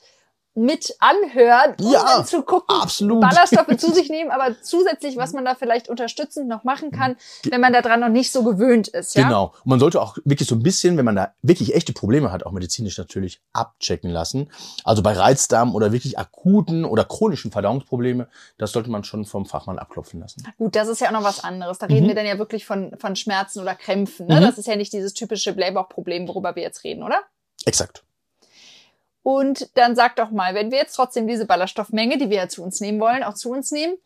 mit 0.59 0.95
anhören, 1.00 1.75
um 1.79 1.91
ja, 1.94 2.03
dann 2.03 2.25
zu 2.25 2.44
gucken, 2.44 2.75
absolut. 2.81 3.21
Ballaststoffe 3.21 3.77
zu 3.77 3.91
sich 3.94 4.09
nehmen, 4.09 4.29
aber 4.29 4.56
zusätzlich, 4.61 5.17
was 5.17 5.33
man 5.33 5.45
da 5.45 5.56
vielleicht 5.56 5.89
unterstützend 5.89 6.47
noch 6.47 6.63
machen 6.63 6.91
kann, 6.91 7.15
wenn 7.50 7.61
man 7.61 7.73
daran 7.73 8.01
noch 8.01 8.09
nicht 8.09 8.31
so 8.31 8.44
gewöhnt 8.44 8.89
ist. 8.89 9.15
Ja? 9.15 9.23
Genau. 9.23 9.53
Und 9.63 9.67
man 9.67 9.79
sollte 9.79 10.01
auch 10.01 10.17
wirklich 10.25 10.47
so 10.47 10.56
ein 10.56 10.63
bisschen, 10.63 10.97
wenn 10.97 11.06
man 11.06 11.15
da 11.15 11.33
wirklich 11.41 11.75
echte 11.75 11.94
Probleme 11.94 12.31
hat, 12.31 12.45
auch 12.45 12.51
medizinisch 12.51 12.97
natürlich 12.97 13.41
abchecken 13.53 14.11
lassen. 14.11 14.51
Also 14.83 15.01
bei 15.01 15.13
Reizdarm 15.13 15.73
oder 15.73 15.91
wirklich 15.91 16.19
akuten 16.19 16.85
oder 16.85 17.06
chronischen 17.06 17.51
Verdauungsprobleme, 17.51 18.27
das 18.57 18.71
sollte 18.71 18.89
man 18.89 19.03
schon 19.03 19.25
vom 19.25 19.45
Fachmann 19.45 19.79
abklopfen 19.79 20.19
lassen. 20.19 20.44
Gut, 20.57 20.75
das 20.75 20.89
ist 20.89 21.00
ja 21.00 21.07
auch 21.07 21.13
noch 21.13 21.23
was 21.23 21.44
anderes. 21.44 21.77
Da 21.77 21.85
reden 21.85 22.03
mhm. 22.03 22.09
wir 22.09 22.15
dann 22.15 22.25
ja 22.25 22.38
wirklich 22.38 22.65
von, 22.65 22.91
von 22.97 23.15
Schmerzen 23.15 23.61
oder 23.61 23.75
Krämpfen. 23.75 24.27
Ne? 24.27 24.41
Mhm. 24.41 24.41
Das 24.41 24.57
ist 24.57 24.67
ja 24.67 24.75
nicht 24.75 24.91
dieses 24.91 25.13
typische 25.13 25.53
Blähbauchproblem, 25.53 26.27
worüber 26.27 26.56
wir 26.56 26.63
jetzt 26.63 26.83
reden, 26.83 27.03
oder? 27.03 27.21
Exakt. 27.65 28.03
Und 29.24 29.69
dann 29.77 29.95
sag 29.95 30.16
doch 30.16 30.31
mal, 30.31 30.56
wenn 30.56 30.71
wir 30.71 30.77
jetzt 30.77 30.95
trotzdem 30.95 31.27
diese 31.27 31.45
Ballaststoffmenge, 31.45 32.18
die 32.18 32.30
wir 32.30 32.38
ja 32.38 32.50
zu 32.50 32.63
uns 32.63 32.80
nehmen 32.80 33.00
wollen, 33.00 33.24
auch 33.24 33.33
zu 33.33 33.51
uns 33.51 33.71
nehmen, 33.71 33.98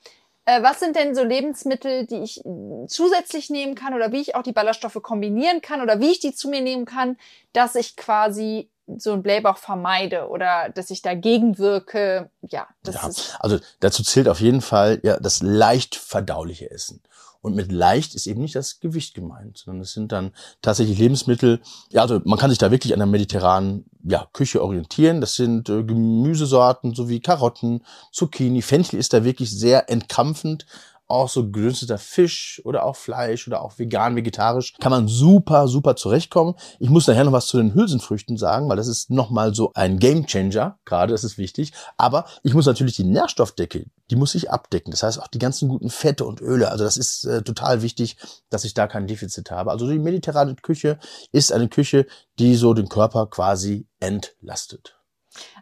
äh, 0.46 0.62
was 0.62 0.80
sind 0.80 0.96
denn 0.96 1.16
so 1.16 1.24
Lebensmittel, 1.24 2.06
die 2.06 2.18
ich 2.18 2.42
zusätzlich 2.88 3.50
nehmen 3.50 3.76
kann 3.76 3.94
oder 3.94 4.12
wie 4.12 4.22
ich 4.22 4.36
auch 4.36 4.44
die 4.44 4.52
Ballaststoffe 4.52 5.00
kombinieren 5.02 5.62
kann 5.62 5.82
oder 5.82 6.00
wie 6.00 6.12
ich 6.12 6.20
die 6.20 6.34
zu 6.34 6.50
mir 6.50 6.62
nehmen 6.62 6.86
kann, 6.86 7.18
dass 7.54 7.76
ich 7.76 7.96
quasi 7.96 8.70
so 8.98 9.14
einen 9.14 9.24
Blähbauch 9.24 9.58
vermeide 9.58 10.28
oder 10.28 10.70
dass 10.70 10.90
ich 10.90 11.02
dagegen 11.02 11.58
wirke. 11.58 12.30
Ja, 12.42 12.68
das 12.84 12.96
ja, 12.96 13.08
ist. 13.08 13.38
Also 13.40 13.60
dazu 13.80 14.04
zählt 14.04 14.28
auf 14.28 14.42
jeden 14.42 14.62
Fall 14.62 15.00
ja 15.04 15.18
das 15.20 15.42
leicht 15.42 15.96
verdauliche 15.96 16.70
Essen. 16.70 17.02
Und 17.44 17.56
mit 17.56 17.74
leicht 17.74 18.16
ist 18.16 18.26
eben 18.26 18.42
nicht 18.42 18.56
das 18.56 18.80
Gewicht 18.80 19.16
gemeint, 19.16 19.58
sondern 19.58 19.82
es 19.82 19.92
sind 19.92 20.14
dann 20.14 20.32
tatsächlich 20.62 20.98
Lebensmittel. 20.98 21.60
Ja, 21.92 22.02
also 22.02 22.22
man 22.24 22.40
kann 22.40 22.50
sich 22.50 22.58
da 22.58 22.72
wirklich 22.72 22.94
an 22.94 23.00
der 23.00 23.06
mediterranen 23.06 23.84
ja, 24.06 24.28
Küche 24.32 24.64
orientieren. 24.64 25.20
Das 25.20 25.36
sind 25.36 25.68
äh, 25.68 25.84
Gemüsesorten 25.84 26.96
sowie 26.96 27.20
Karotten, 27.20 27.84
Zucchini. 28.14 28.62
Fenchel 28.62 28.98
ist 28.98 29.12
da 29.12 29.26
wirklich 29.26 29.52
sehr 29.52 29.90
entkampfend 29.90 30.66
auch 31.08 31.30
so 31.30 31.50
gedünsteter 31.50 31.98
Fisch 31.98 32.62
oder 32.64 32.86
auch 32.86 32.96
Fleisch 32.96 33.48
oder 33.48 33.62
auch 33.62 33.78
vegan, 33.78 34.16
vegetarisch, 34.16 34.74
kann 34.80 34.92
man 34.92 35.08
super, 35.08 35.68
super 35.68 35.96
zurechtkommen. 35.96 36.56
Ich 36.80 36.90
muss 36.90 37.08
nachher 37.08 37.24
noch 37.24 37.32
was 37.32 37.48
zu 37.48 37.58
den 37.58 37.74
Hülsenfrüchten 37.74 38.38
sagen, 38.38 38.70
weil 38.70 38.78
das 38.78 38.88
ist 38.88 39.10
nochmal 39.10 39.54
so 39.54 39.72
ein 39.76 40.00
Gamechanger, 40.00 40.80
gerade, 40.86 41.12
das 41.12 41.24
ist 41.24 41.38
wichtig. 41.38 41.74
Aber 41.98 42.26
ich 42.44 42.54
muss 42.54 42.66
natürlich 42.66 42.96
die 42.96 43.04
Nährstoffdecke, 43.04 43.86
die 44.10 44.16
muss 44.16 44.36
ich 44.36 44.50
abdecken. 44.50 44.92
Das 44.92 45.04
heißt 45.04 45.22
auch 45.22 45.28
die 45.28 45.40
ganzen 45.40 45.70
guten 45.70 45.90
Fette 45.90 46.26
und 46.26 46.42
Öle. 46.42 46.72
Also 46.72 46.84
das 46.84 46.98
ist 46.98 47.26
äh, 47.26 47.42
total 47.44 47.82
wichtig, 47.82 48.18
dass 48.50 48.64
ich 48.64 48.74
da 48.74 48.88
kein 48.88 49.08
Defizit 49.08 49.52
habe. 49.52 49.72
Also 49.72 49.90
die 49.90 50.00
mediterrane 50.00 50.56
Küche 50.56 51.00
ist 51.32 51.52
eine 51.52 51.70
Küche, 51.70 52.08
die 52.40 52.56
so 52.56 52.74
den 52.74 52.90
Körper 52.90 53.28
quasi 53.28 53.88
entlastet. 54.00 54.96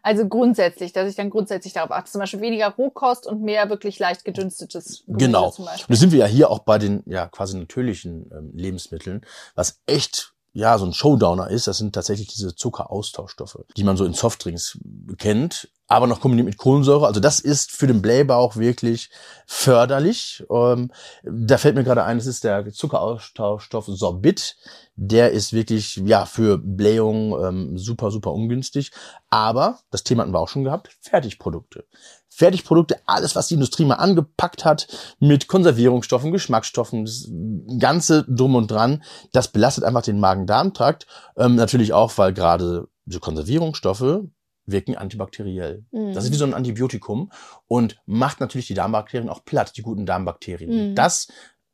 Also 0.03 0.27
grundsätzlich, 0.27 0.93
dass 0.93 1.09
ich 1.09 1.15
dann 1.15 1.29
grundsätzlich 1.29 1.73
darauf 1.73 1.91
achte, 1.91 2.11
zum 2.11 2.19
Beispiel 2.19 2.41
weniger 2.41 2.69
Rohkost 2.69 3.27
und 3.27 3.41
mehr 3.41 3.69
wirklich 3.69 3.99
leicht 3.99 4.25
gedünstetes 4.25 5.03
Gemüse 5.05 5.25
genau. 5.25 5.51
zum 5.51 5.65
Beispiel. 5.65 5.85
Genau. 5.85 5.95
Da 5.95 5.99
sind 5.99 6.11
wir 6.11 6.19
ja 6.19 6.25
hier 6.25 6.49
auch 6.49 6.59
bei 6.59 6.77
den 6.77 7.03
ja 7.05 7.27
quasi 7.27 7.57
natürlichen 7.57 8.29
ähm, 8.31 8.51
Lebensmitteln, 8.53 9.21
was 9.55 9.81
echt 9.85 10.33
ja 10.53 10.77
so 10.77 10.85
ein 10.85 10.93
Showdowner 10.93 11.49
ist. 11.49 11.67
Das 11.67 11.77
sind 11.77 11.93
tatsächlich 11.93 12.27
diese 12.27 12.55
Zuckeraustauschstoffe, 12.55 13.59
die 13.77 13.83
man 13.83 13.97
so 13.97 14.05
in 14.05 14.13
Softdrinks 14.13 14.77
kennt, 15.17 15.69
aber 15.87 16.07
noch 16.07 16.21
kombiniert 16.21 16.45
mit 16.45 16.57
Kohlensäure. 16.57 17.05
Also 17.05 17.19
das 17.19 17.39
ist 17.39 17.71
für 17.71 17.87
den 17.87 18.01
Blähbauch 18.01 18.55
wirklich 18.55 19.09
förderlich. 19.45 20.43
Ähm, 20.49 20.91
da 21.23 21.57
fällt 21.57 21.75
mir 21.75 21.83
gerade 21.83 22.03
ein, 22.03 22.17
das 22.17 22.27
ist 22.27 22.43
der 22.43 22.71
Zuckeraustauschstoff 22.71 23.87
Sorbit. 23.87 24.57
Der 24.95 25.31
ist 25.31 25.53
wirklich 25.53 25.97
ja 25.97 26.25
für 26.25 26.57
Blähung 26.57 27.37
ähm, 27.43 27.77
super, 27.77 28.11
super 28.11 28.33
ungünstig. 28.33 28.91
Aber, 29.29 29.79
das 29.89 30.03
Thema 30.03 30.23
hatten 30.23 30.33
wir 30.33 30.39
auch 30.39 30.49
schon 30.49 30.63
gehabt, 30.63 30.95
Fertigprodukte. 31.01 31.85
Fertigprodukte, 32.33 32.95
alles, 33.05 33.35
was 33.35 33.47
die 33.47 33.55
Industrie 33.55 33.85
mal 33.85 33.95
angepackt 33.95 34.63
hat, 34.63 34.87
mit 35.19 35.47
Konservierungsstoffen, 35.47 36.31
Geschmacksstoffen, 36.31 37.05
das 37.05 37.29
Ganze 37.77 38.25
drum 38.27 38.55
und 38.55 38.71
dran, 38.71 39.03
das 39.33 39.49
belastet 39.49 39.83
einfach 39.83 40.01
den 40.01 40.19
Magen-Darm-Trakt. 40.19 41.07
Ähm, 41.37 41.55
natürlich 41.55 41.91
auch, 41.93 42.17
weil 42.17 42.33
gerade 42.33 42.87
diese 43.05 43.19
Konservierungsstoffe 43.19 44.21
wirken 44.65 44.95
antibakteriell. 44.95 45.83
Mhm. 45.91 46.13
Das 46.13 46.23
ist 46.23 46.31
wie 46.31 46.37
so 46.37 46.45
ein 46.45 46.53
Antibiotikum 46.53 47.31
und 47.67 48.01
macht 48.05 48.39
natürlich 48.39 48.67
die 48.67 48.75
Darmbakterien 48.75 49.29
auch 49.29 49.43
platt, 49.43 49.73
die 49.75 49.81
guten 49.81 50.05
Darmbakterien. 50.05 50.91
Mhm. 50.91 50.95
Das, 50.95 51.27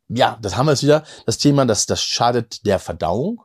ja, 0.07 0.39
das 0.41 0.57
haben 0.57 0.65
wir 0.65 0.71
jetzt 0.71 0.83
wieder, 0.83 1.03
das 1.25 1.37
Thema, 1.37 1.65
das, 1.65 1.85
das 1.85 2.01
schadet 2.01 2.65
der 2.65 2.79
Verdauung. 2.79 3.43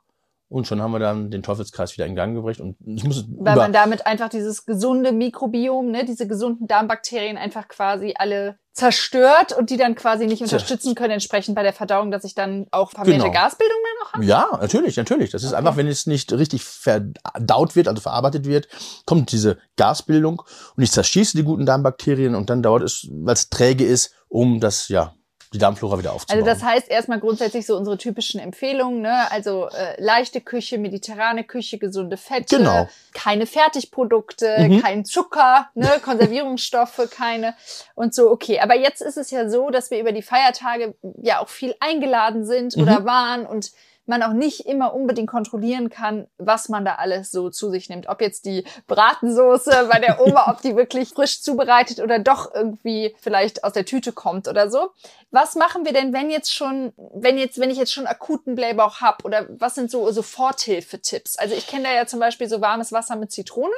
Und 0.53 0.67
schon 0.67 0.83
haben 0.83 0.93
wir 0.93 0.99
dann 0.99 1.31
den 1.31 1.43
Teufelskreis 1.43 1.97
wieder 1.97 2.05
in 2.05 2.15
Gang 2.15 2.35
gebracht. 2.35 2.61
Und 2.61 2.77
ich 2.85 3.05
muss 3.05 3.25
Weil 3.39 3.57
man 3.57 3.73
damit 3.73 4.07
einfach 4.07 4.29
dieses 4.29 4.67
gesunde 4.67 5.11
Mikrobiom, 5.11 5.91
ne, 5.91 6.05
diese 6.05 6.29
gesunden 6.29 6.67
Darmbakterien 6.67 7.39
einfach 7.39 7.69
quasi 7.69 8.13
alle 8.17 8.59
zerstört 8.75 9.57
und 9.57 9.71
die 9.71 9.79
dann 9.79 9.95
quasi 9.95 10.27
nicht 10.27 10.43
unterstützen 10.43 10.95
können, 10.95 11.13
entsprechend 11.13 11.55
bei 11.55 11.63
der 11.63 11.73
Verdauung, 11.73 12.11
dass 12.11 12.25
ich 12.25 12.35
dann 12.35 12.67
auch 12.71 12.91
vermehrte 12.91 13.23
genau. 13.23 13.33
Gasbildung 13.33 13.79
dann 13.83 14.07
noch 14.07 14.13
habe? 14.13 14.25
Ja, 14.27 14.59
natürlich, 14.61 14.97
natürlich. 14.99 15.31
Das 15.31 15.43
ist 15.43 15.51
okay. 15.51 15.59
einfach, 15.59 15.77
wenn 15.79 15.87
es 15.87 16.07
nicht 16.07 16.31
richtig 16.33 16.65
verdaut 16.65 17.75
wird, 17.75 17.89
also 17.89 18.03
verarbeitet 18.03 18.47
wird, 18.47 18.69
kommt 19.07 19.33
diese 19.33 19.57
Gasbildung 19.77 20.43
und 20.77 20.83
ich 20.83 20.93
zerschieße 20.93 21.35
die 21.35 21.45
guten 21.45 21.65
Darmbakterien 21.65 22.35
und 22.35 22.51
dann 22.51 22.63
dauert 22.63 22.83
es, 22.83 23.09
weil 23.11 23.35
es 23.35 23.49
träge 23.49 23.85
ist, 23.85 24.15
um 24.29 24.61
das, 24.61 24.89
ja, 24.89 25.15
die 25.53 25.59
Darmflora 25.59 25.99
wieder 25.99 26.13
aufzubauen. 26.13 26.43
Also 26.43 26.51
das 26.51 26.63
heißt 26.63 26.89
erstmal 26.89 27.21
grundsätzlich 27.21 27.67
so 27.67 27.77
unsere 27.77 27.99
typischen 27.99 28.41
Empfehlungen, 28.41 29.03
ne? 29.03 29.31
Also 29.31 29.69
äh, 29.69 30.03
leichte 30.03 30.41
Küche, 30.41 30.79
mediterrane 30.79 31.45
Küche, 31.45 31.79
gesunde 31.79 32.17
Fette, 32.17 32.57
genau. 32.57 32.89
keine 33.13 33.47
Fertigprodukte, 33.47 34.57
mhm. 34.59 34.83
kein 34.83 35.05
Zucker, 35.05 35.69
ne? 35.75 35.89
Konservierungsstoffe, 36.05 37.09
keine 37.11 37.55
und 37.95 38.15
so. 38.15 38.31
Okay, 38.31 38.61
aber 38.61 38.77
jetzt 38.77 39.03
ist 39.03 39.19
es 39.19 39.31
ja 39.31 39.49
so, 39.49 39.71
dass 39.71 39.91
wir 39.91 40.01
über 40.01 40.13
die 40.13 40.23
Feiertage 40.23 40.95
ja 41.21 41.41
auch 41.41 41.49
viel 41.49 41.75
eingeladen 41.81 42.45
sind 42.45 42.77
mhm. 42.77 42.83
oder 42.83 43.05
waren 43.05 43.47
und 43.47 43.73
man 44.07 44.23
auch 44.23 44.33
nicht 44.33 44.67
immer 44.67 44.95
unbedingt 44.95 45.29
kontrollieren 45.29 45.89
kann, 45.89 46.27
was 46.39 46.69
man 46.69 46.85
da 46.85 46.97
alles 46.97 47.31
so 47.31 47.51
zu 47.51 47.71
sich 47.71 47.89
nimmt. 47.89 48.09
Ob 48.09 48.21
jetzt 48.21 48.45
die 48.45 48.65
Bratensoße 48.87 49.89
bei 49.91 50.01
der 50.01 50.21
Oma, 50.21 50.51
ob 50.51 50.61
die 50.63 50.77
wirklich 50.77 51.11
frisch 51.11 51.43
zubereitet 51.43 52.01
oder 52.01 52.19
doch 52.19 52.53
irgendwie 52.55 53.15
vielleicht 53.21 53.65
aus 53.65 53.73
der 53.73 53.85
Tüte 53.85 54.13
kommt 54.13 54.49
oder 54.49 54.71
so. 54.71 54.91
Was 55.31 55.55
machen 55.55 55.85
wir 55.85 55.93
denn, 55.93 56.13
wenn 56.13 56.31
jetzt 56.31 56.55
schon, 56.55 56.93
wenn 57.15 57.39
jetzt, 57.39 57.59
wenn 57.59 57.71
ich 57.71 57.79
jetzt 57.79 57.93
schon 57.93 58.07
akuten 58.07 58.55
Blähbauch 58.55 59.01
habe 59.01 59.25
oder 59.25 59.47
was 59.51 59.75
sind 59.75 59.91
so 59.91 60.11
Soforthilfetipps? 60.11 61.37
Also 61.39 61.55
ich 61.55 61.67
kenne 61.67 61.85
da 61.85 61.93
ja 61.93 62.07
zum 62.07 62.21
Beispiel 62.21 62.49
so 62.49 62.61
warmes 62.61 62.93
Wasser 62.93 63.17
mit 63.17 63.31
Zitrone. 63.33 63.73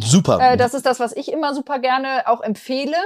Super. 0.00 0.40
Äh, 0.40 0.56
das 0.56 0.74
ist 0.74 0.86
das, 0.86 1.00
was 1.00 1.14
ich 1.14 1.30
immer 1.30 1.54
super 1.54 1.78
gerne 1.78 2.26
auch 2.26 2.40
empfehle. 2.40 2.96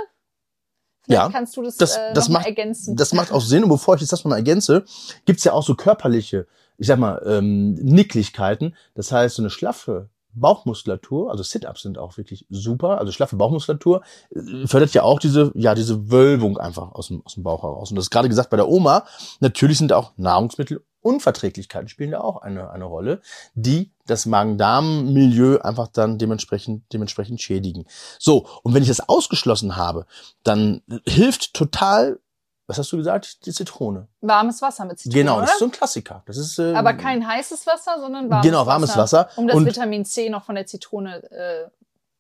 Vielleicht 1.05 1.23
ja, 1.23 1.31
kannst 1.31 1.57
du 1.57 1.63
das, 1.63 1.77
das, 1.77 1.97
äh, 1.97 2.15
das 2.15 2.29
macht, 2.29 2.47
ergänzen. 2.47 2.97
Das 2.97 3.13
macht 3.13 3.31
auch 3.31 3.43
Sinn. 3.43 3.63
Und 3.63 3.69
bevor 3.69 3.95
ich 3.95 4.01
jetzt 4.01 4.13
das 4.13 4.25
mal 4.25 4.37
ergänze, 4.37 4.85
gibt's 5.27 5.45
ja 5.45 5.53
auch 5.53 5.63
so 5.63 5.75
körperliche, 5.75 6.47
ich 6.79 6.87
sag 6.87 6.99
mal, 6.99 7.23
ähm, 7.27 7.75
Nicklichkeiten. 7.75 8.75
Das 8.95 9.13
heißt, 9.13 9.37
so 9.37 9.43
eine 9.43 9.51
schlaffe 9.51 10.09
Bauchmuskulatur, 10.35 11.31
also 11.31 11.43
Sit-ups 11.43 11.83
sind 11.83 11.99
auch 11.99 12.17
wirklich 12.17 12.47
super. 12.49 12.99
Also 12.99 13.13
schlaffe 13.13 13.37
Bauchmuskulatur 13.37 14.03
äh, 14.31 14.67
fördert 14.67 14.95
ja 14.95 15.03
auch 15.03 15.19
diese, 15.19 15.53
ja, 15.55 15.75
diese 15.75 16.11
Wölbung 16.11 16.59
einfach 16.59 16.93
aus 16.93 17.09
dem, 17.09 17.23
aus 17.25 17.35
dem 17.35 17.43
Bauch 17.43 17.63
heraus. 17.63 17.91
Und 17.91 17.97
das 17.97 18.07
ist 18.07 18.11
gerade 18.11 18.29
gesagt 18.29 18.51
bei 18.51 18.57
der 18.57 18.69
Oma. 18.69 19.05
Natürlich 19.41 19.79
sind 19.79 19.93
auch 19.93 20.13
Nahrungsmittel 20.17 20.83
Unverträglichkeiten 21.05 21.89
spielen 21.89 22.13
da 22.13 22.21
auch 22.21 22.41
eine, 22.43 22.71
eine 22.71 22.85
Rolle, 22.85 23.21
die 23.55 23.93
das 24.07 24.25
Magen-Darm-Milieu 24.27 25.59
einfach 25.59 25.89
dann 25.89 26.19
dementsprechend, 26.19 26.91
dementsprechend 26.93 27.43
schädigen. 27.43 27.85
So, 28.19 28.47
und 28.63 28.75
wenn 28.75 28.83
ich 28.83 28.89
das 28.89 29.07
ausgeschlossen 29.07 29.77
habe, 29.77 30.07
dann 30.43 30.83
hilft 31.07 31.53
total, 31.53 32.21
was 32.67 32.79
hast 32.79 32.91
du 32.91 32.97
gesagt, 32.97 33.45
die 33.45 33.53
Zitrone. 33.53 34.09
Warmes 34.23 34.63
Wasser 34.63 34.87
mit 34.87 34.99
Zitrone. 34.99 35.23
Genau, 35.23 35.41
das 35.41 35.53
ist 35.53 35.59
so 35.59 35.67
ein 35.67 35.71
Klassiker. 35.71 36.23
Das 36.25 36.39
ist, 36.39 36.59
äh, 36.59 36.73
Aber 36.75 36.95
kein 36.95 37.27
heißes 37.27 37.67
Wasser, 37.67 38.01
sondern 38.01 38.31
warmes 38.31 38.39
Wasser. 38.39 38.49
Genau, 38.49 38.67
warmes 38.67 38.97
Wasser. 38.97 39.29
Um 39.37 39.47
das 39.47 39.57
und 39.57 39.67
Vitamin 39.67 40.07
C 40.07 40.31
noch 40.31 40.45
von 40.45 40.55
der 40.55 40.67
Zitrone 40.67 41.23
äh, 41.31 41.69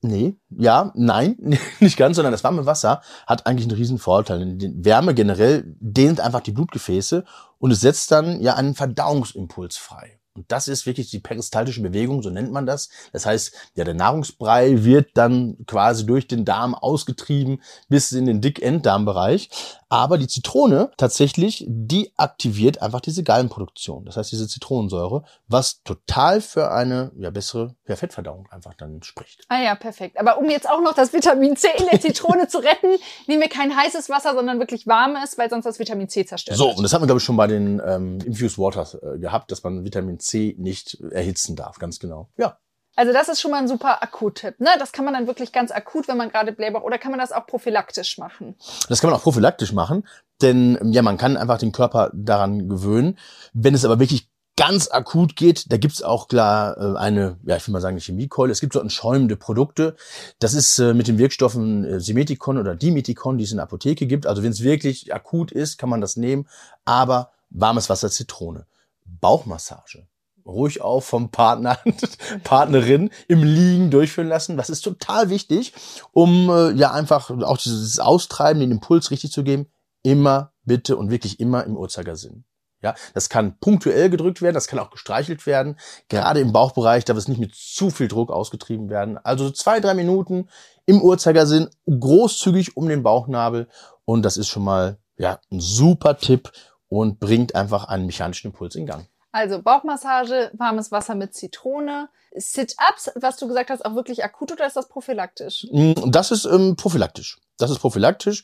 Nee, 0.06 0.37
ja, 0.50 0.92
nein, 0.94 1.37
nicht 1.80 1.96
ganz, 1.96 2.16
sondern 2.16 2.32
das 2.32 2.44
warme 2.44 2.66
Wasser 2.66 3.00
hat 3.26 3.46
eigentlich 3.46 3.66
einen 3.66 3.78
riesen 3.78 3.96
Vorteil. 3.96 4.58
Wärme 4.76 5.14
generell 5.14 5.64
dehnt 5.80 6.20
einfach 6.20 6.40
die 6.40 6.52
Blutgefäße 6.52 7.25
und 7.56 7.70
es 7.70 7.80
setzt 7.80 8.12
dann 8.12 8.38
ja 8.42 8.52
einen 8.54 8.75
Verdauungsimpuls 8.75 9.78
frei. 9.78 10.20
Und 10.37 10.50
das 10.50 10.67
ist 10.67 10.85
wirklich 10.85 11.11
die 11.11 11.21
peristaltische 11.21 11.81
Bewegung, 11.81 12.21
so 12.23 12.29
nennt 12.29 12.50
man 12.50 12.67
das. 12.67 12.88
Das 13.12 13.25
heißt, 13.25 13.55
ja, 13.76 13.85
der 13.85 13.95
Nahrungsbrei 13.95 14.83
wird 14.85 15.11
dann 15.14 15.57
quasi 15.67 16.07
durch 16.07 16.26
den 16.26 16.45
Darm 16.45 16.75
ausgetrieben 16.75 17.62
bis 17.88 18.11
in 18.11 18.26
den 18.26 18.41
Dick-Enddarmbereich. 18.41 19.49
Aber 19.88 20.19
die 20.19 20.26
Zitrone 20.26 20.91
tatsächlich, 20.97 21.64
die 21.69 22.11
aktiviert 22.17 22.83
einfach 22.83 22.99
diese 23.00 23.23
Gallenproduktion. 23.23 24.05
Das 24.05 24.17
heißt, 24.17 24.33
diese 24.33 24.49
Zitronensäure, 24.49 25.23
was 25.47 25.85
total 25.85 26.41
für 26.41 26.73
eine 26.73 27.12
ja, 27.17 27.31
bessere 27.31 27.76
ja, 27.87 27.95
Fettverdauung 27.95 28.49
einfach 28.50 28.75
dann 28.75 29.05
spricht. 29.05 29.45
Ah 29.49 29.62
ja, 29.62 29.76
perfekt. 29.76 30.19
Aber 30.19 30.38
um 30.38 30.50
jetzt 30.50 30.69
auch 30.69 30.81
noch 30.81 30.95
das 30.95 31.12
Vitamin 31.12 31.55
C 31.55 31.69
in 31.79 31.87
der 31.93 32.00
Zitrone 32.00 32.49
zu 32.49 32.59
retten, 32.59 32.88
nehmen 33.29 33.41
wir 33.41 33.49
kein 33.49 33.76
heißes 33.76 34.11
Wasser, 34.11 34.35
sondern 34.35 34.59
wirklich 34.59 34.88
warmes, 34.88 35.38
weil 35.38 35.49
sonst 35.49 35.64
das 35.64 35.79
Vitamin 35.79 36.09
C 36.09 36.26
zerstört 36.26 36.59
So, 36.59 36.67
wird. 36.67 36.79
und 36.79 36.83
das 36.83 36.93
haben 36.93 37.03
wir, 37.03 37.07
glaube 37.07 37.19
ich, 37.19 37.25
schon 37.25 37.37
bei 37.37 37.47
den 37.47 37.81
ähm, 37.87 38.19
Infused 38.26 38.59
Waters 38.59 38.95
äh, 38.95 39.19
gehabt, 39.21 39.53
dass 39.53 39.62
man 39.62 39.85
Vitamin 39.85 40.19
C 40.19 40.24
nicht 40.33 41.00
erhitzen 41.11 41.57
darf, 41.57 41.78
ganz 41.78 41.99
genau. 41.99 42.28
Ja. 42.37 42.59
Also 42.97 43.12
das 43.12 43.28
ist 43.28 43.40
schon 43.40 43.50
mal 43.50 43.59
ein 43.59 43.69
super 43.69 44.02
Akut-Tipp. 44.02 44.61
Ne? 44.61 44.69
Das 44.78 44.93
kann 44.93 45.04
man 45.04 45.14
dann 45.14 45.26
wirklich 45.26 45.52
ganz 45.52 45.73
akut, 45.73 46.07
wenn 46.07 46.16
man 46.16 46.31
gerade 46.31 46.52
Blähbauch, 46.52 46.83
oder 46.83 46.99
kann 46.99 47.11
man 47.11 47.19
das 47.19 47.33
auch 47.33 47.47
prophylaktisch 47.47 48.19
machen? 48.19 48.54
Das 48.88 49.00
kann 49.00 49.11
man 49.11 49.19
auch 49.19 49.25
prophylaktisch 49.25 49.73
machen, 49.73 50.07
denn 50.43 50.78
ja, 50.93 51.02
man 51.02 51.16
kann 51.16 51.37
einfach 51.37 51.59
den 51.59 51.73
Körper 51.73 52.11
daran 52.14 52.69
gewöhnen. 52.69 53.19
Wenn 53.52 53.75
es 53.75 53.85
aber 53.85 53.99
wirklich 53.99 54.31
ganz 54.57 54.88
akut 54.88 55.35
geht, 55.35 55.73
da 55.73 55.76
gibt's 55.76 56.02
auch 56.02 56.28
klar 56.28 56.76
äh, 56.78 56.97
eine, 56.97 57.38
ja, 57.45 57.57
ich 57.57 57.66
will 57.66 57.73
mal 57.73 57.81
sagen, 57.81 57.95
eine 57.95 58.00
Chemiekeule. 58.00 58.52
Es 58.52 58.61
gibt 58.61 58.75
so 58.75 58.88
schäumende 58.88 59.37
Produkte. 59.37 59.97
Das 60.38 60.54
ist 60.54 60.78
äh, 60.78 60.95
mit 60.95 61.09
den 61.09 61.19
Wirkstoffen 61.19 61.85
äh, 61.85 62.00
Simeticon 62.00 62.59
oder 62.59 62.76
Dimeticon, 62.76 63.38
die 63.38 63.45
es 63.45 63.50
in 63.50 63.57
der 63.57 63.64
Apotheke 63.64 64.07
gibt. 64.07 64.26
Also 64.26 64.45
wenn 64.45 64.52
es 64.52 64.62
wirklich 64.62 65.12
akut 65.12 65.50
ist, 65.50 65.78
kann 65.78 65.88
man 65.88 66.00
das 66.00 66.16
nehmen. 66.16 66.47
Aber 66.85 67.33
warmes 67.50 67.90
Wasser, 67.90 68.11
Zitrone. 68.11 68.66
Bauchmassage 69.04 70.07
ruhig 70.46 70.80
auf 70.80 71.04
vom 71.06 71.30
Partner, 71.30 71.78
Partnerin 72.44 73.10
im 73.28 73.42
Liegen 73.42 73.90
durchführen 73.90 74.28
lassen. 74.28 74.56
Das 74.56 74.70
ist 74.70 74.82
total 74.82 75.30
wichtig, 75.30 75.72
um 76.12 76.50
äh, 76.50 76.72
ja 76.72 76.92
einfach 76.92 77.30
auch 77.30 77.58
dieses 77.58 77.98
Austreiben, 77.98 78.60
den 78.60 78.70
Impuls 78.70 79.10
richtig 79.10 79.32
zu 79.32 79.42
geben. 79.42 79.66
Immer 80.02 80.52
bitte 80.64 80.96
und 80.96 81.10
wirklich 81.10 81.40
immer 81.40 81.64
im 81.64 81.76
Uhrzeigersinn. 81.76 82.44
Ja, 82.84 82.94
das 83.14 83.30
kann 83.30 83.58
punktuell 83.60 84.10
gedrückt 84.10 84.42
werden, 84.42 84.52
das 84.54 84.66
kann 84.66 84.78
auch 84.78 84.90
gestreichelt 84.90 85.46
werden. 85.46 85.78
Gerade 86.10 86.40
im 86.40 86.52
Bauchbereich 86.52 87.06
darf 87.06 87.16
es 87.16 87.28
nicht 87.28 87.40
mit 87.40 87.54
zu 87.54 87.88
viel 87.88 88.08
Druck 88.08 88.30
ausgetrieben 88.30 88.90
werden. 88.90 89.16
Also 89.16 89.50
zwei, 89.50 89.80
drei 89.80 89.94
Minuten 89.94 90.50
im 90.84 91.00
Uhrzeigersinn, 91.00 91.70
großzügig 91.88 92.76
um 92.76 92.86
den 92.86 93.02
Bauchnabel. 93.02 93.68
Und 94.04 94.22
das 94.22 94.36
ist 94.36 94.48
schon 94.48 94.64
mal, 94.64 94.98
ja, 95.16 95.40
ein 95.50 95.60
super 95.60 96.18
Tipp 96.18 96.52
und 96.88 97.20
bringt 97.20 97.54
einfach 97.54 97.84
einen 97.84 98.04
mechanischen 98.04 98.48
Impuls 98.48 98.74
in 98.74 98.84
Gang. 98.84 99.08
Also 99.35 99.61
Bauchmassage, 99.61 100.53
warmes 100.53 100.93
Wasser 100.93 101.17
mit 101.17 101.35
Zitrone, 101.35 102.09
Sit-ups, 102.37 103.11
was 103.17 103.37
du 103.37 103.49
gesagt 103.49 103.69
hast, 103.69 103.85
auch 103.85 103.97
wirklich 103.97 104.23
akut 104.23 104.53
oder 104.53 104.64
ist 104.64 104.76
das 104.76 104.88
prophylaktisch? 104.88 105.67
Mm, 105.73 105.95
das 106.07 106.31
ist 106.31 106.45
ähm, 106.45 106.76
prophylaktisch. 106.76 107.38
Das 107.56 107.70
ist 107.70 107.78
prophylaktisch. 107.78 108.42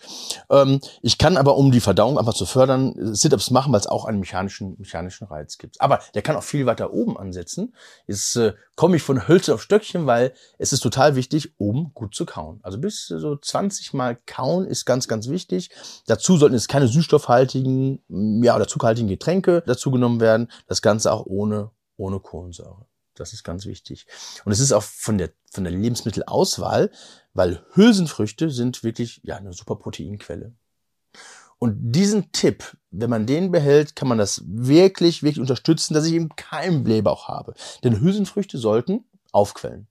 Ähm, 0.50 0.80
ich 1.02 1.18
kann 1.18 1.36
aber, 1.36 1.56
um 1.56 1.72
die 1.72 1.80
Verdauung 1.80 2.16
einfach 2.16 2.34
zu 2.34 2.46
fördern, 2.46 2.94
Sit-ups 3.14 3.50
machen, 3.50 3.72
weil 3.72 3.80
es 3.80 3.88
auch 3.88 4.04
einen 4.04 4.20
mechanischen, 4.20 4.76
mechanischen 4.78 5.26
Reiz 5.26 5.58
gibt. 5.58 5.80
Aber 5.80 6.00
der 6.14 6.22
kann 6.22 6.36
auch 6.36 6.44
viel 6.44 6.66
weiter 6.66 6.92
oben 6.92 7.18
ansetzen. 7.18 7.74
Jetzt 8.06 8.36
äh, 8.36 8.54
komme 8.76 8.96
ich 8.96 9.02
von 9.02 9.26
Hölzer 9.26 9.54
auf 9.54 9.62
Stöckchen, 9.62 10.06
weil 10.06 10.32
es 10.58 10.72
ist 10.72 10.80
total 10.80 11.16
wichtig, 11.16 11.54
oben 11.58 11.92
gut 11.92 12.14
zu 12.14 12.24
kauen. 12.24 12.60
Also 12.62 12.78
bis 12.78 13.06
so 13.06 13.36
20 13.36 13.94
Mal 13.94 14.16
kauen 14.26 14.64
ist 14.64 14.84
ganz, 14.84 15.08
ganz 15.08 15.28
wichtig. 15.28 15.70
Dazu 16.06 16.36
sollten 16.36 16.54
jetzt 16.54 16.68
keine 16.68 16.86
süßstoffhaltigen 16.86 18.42
ja, 18.44 18.54
oder 18.54 18.68
zuckerhaltigen 18.68 19.08
Getränke 19.08 19.64
dazu 19.66 19.90
genommen 19.90 20.20
werden. 20.20 20.50
Das 20.68 20.82
Ganze 20.82 21.12
auch 21.12 21.26
ohne, 21.26 21.70
ohne 21.96 22.20
Kohlensäure. 22.20 22.86
Das 23.20 23.32
ist 23.32 23.44
ganz 23.44 23.66
wichtig. 23.66 24.06
Und 24.44 24.52
es 24.52 24.60
ist 24.60 24.72
auch 24.72 24.82
von 24.82 25.18
der, 25.18 25.30
von 25.52 25.64
der 25.64 25.72
Lebensmittelauswahl, 25.72 26.90
weil 27.34 27.64
Hülsenfrüchte 27.74 28.50
sind 28.50 28.82
wirklich, 28.82 29.20
ja, 29.22 29.36
eine 29.36 29.52
super 29.52 29.76
Proteinquelle. 29.76 30.54
Und 31.58 31.92
diesen 31.92 32.32
Tipp, 32.32 32.76
wenn 32.90 33.10
man 33.10 33.26
den 33.26 33.50
behält, 33.50 33.94
kann 33.94 34.08
man 34.08 34.16
das 34.16 34.42
wirklich, 34.46 35.22
wirklich 35.22 35.40
unterstützen, 35.40 35.92
dass 35.92 36.06
ich 36.06 36.14
eben 36.14 36.30
keinen 36.30 36.82
Blähbauch 36.82 37.28
habe. 37.28 37.54
Denn 37.84 38.00
Hülsenfrüchte 38.00 38.56
sollten 38.56 39.04
aufquellen. 39.30 39.86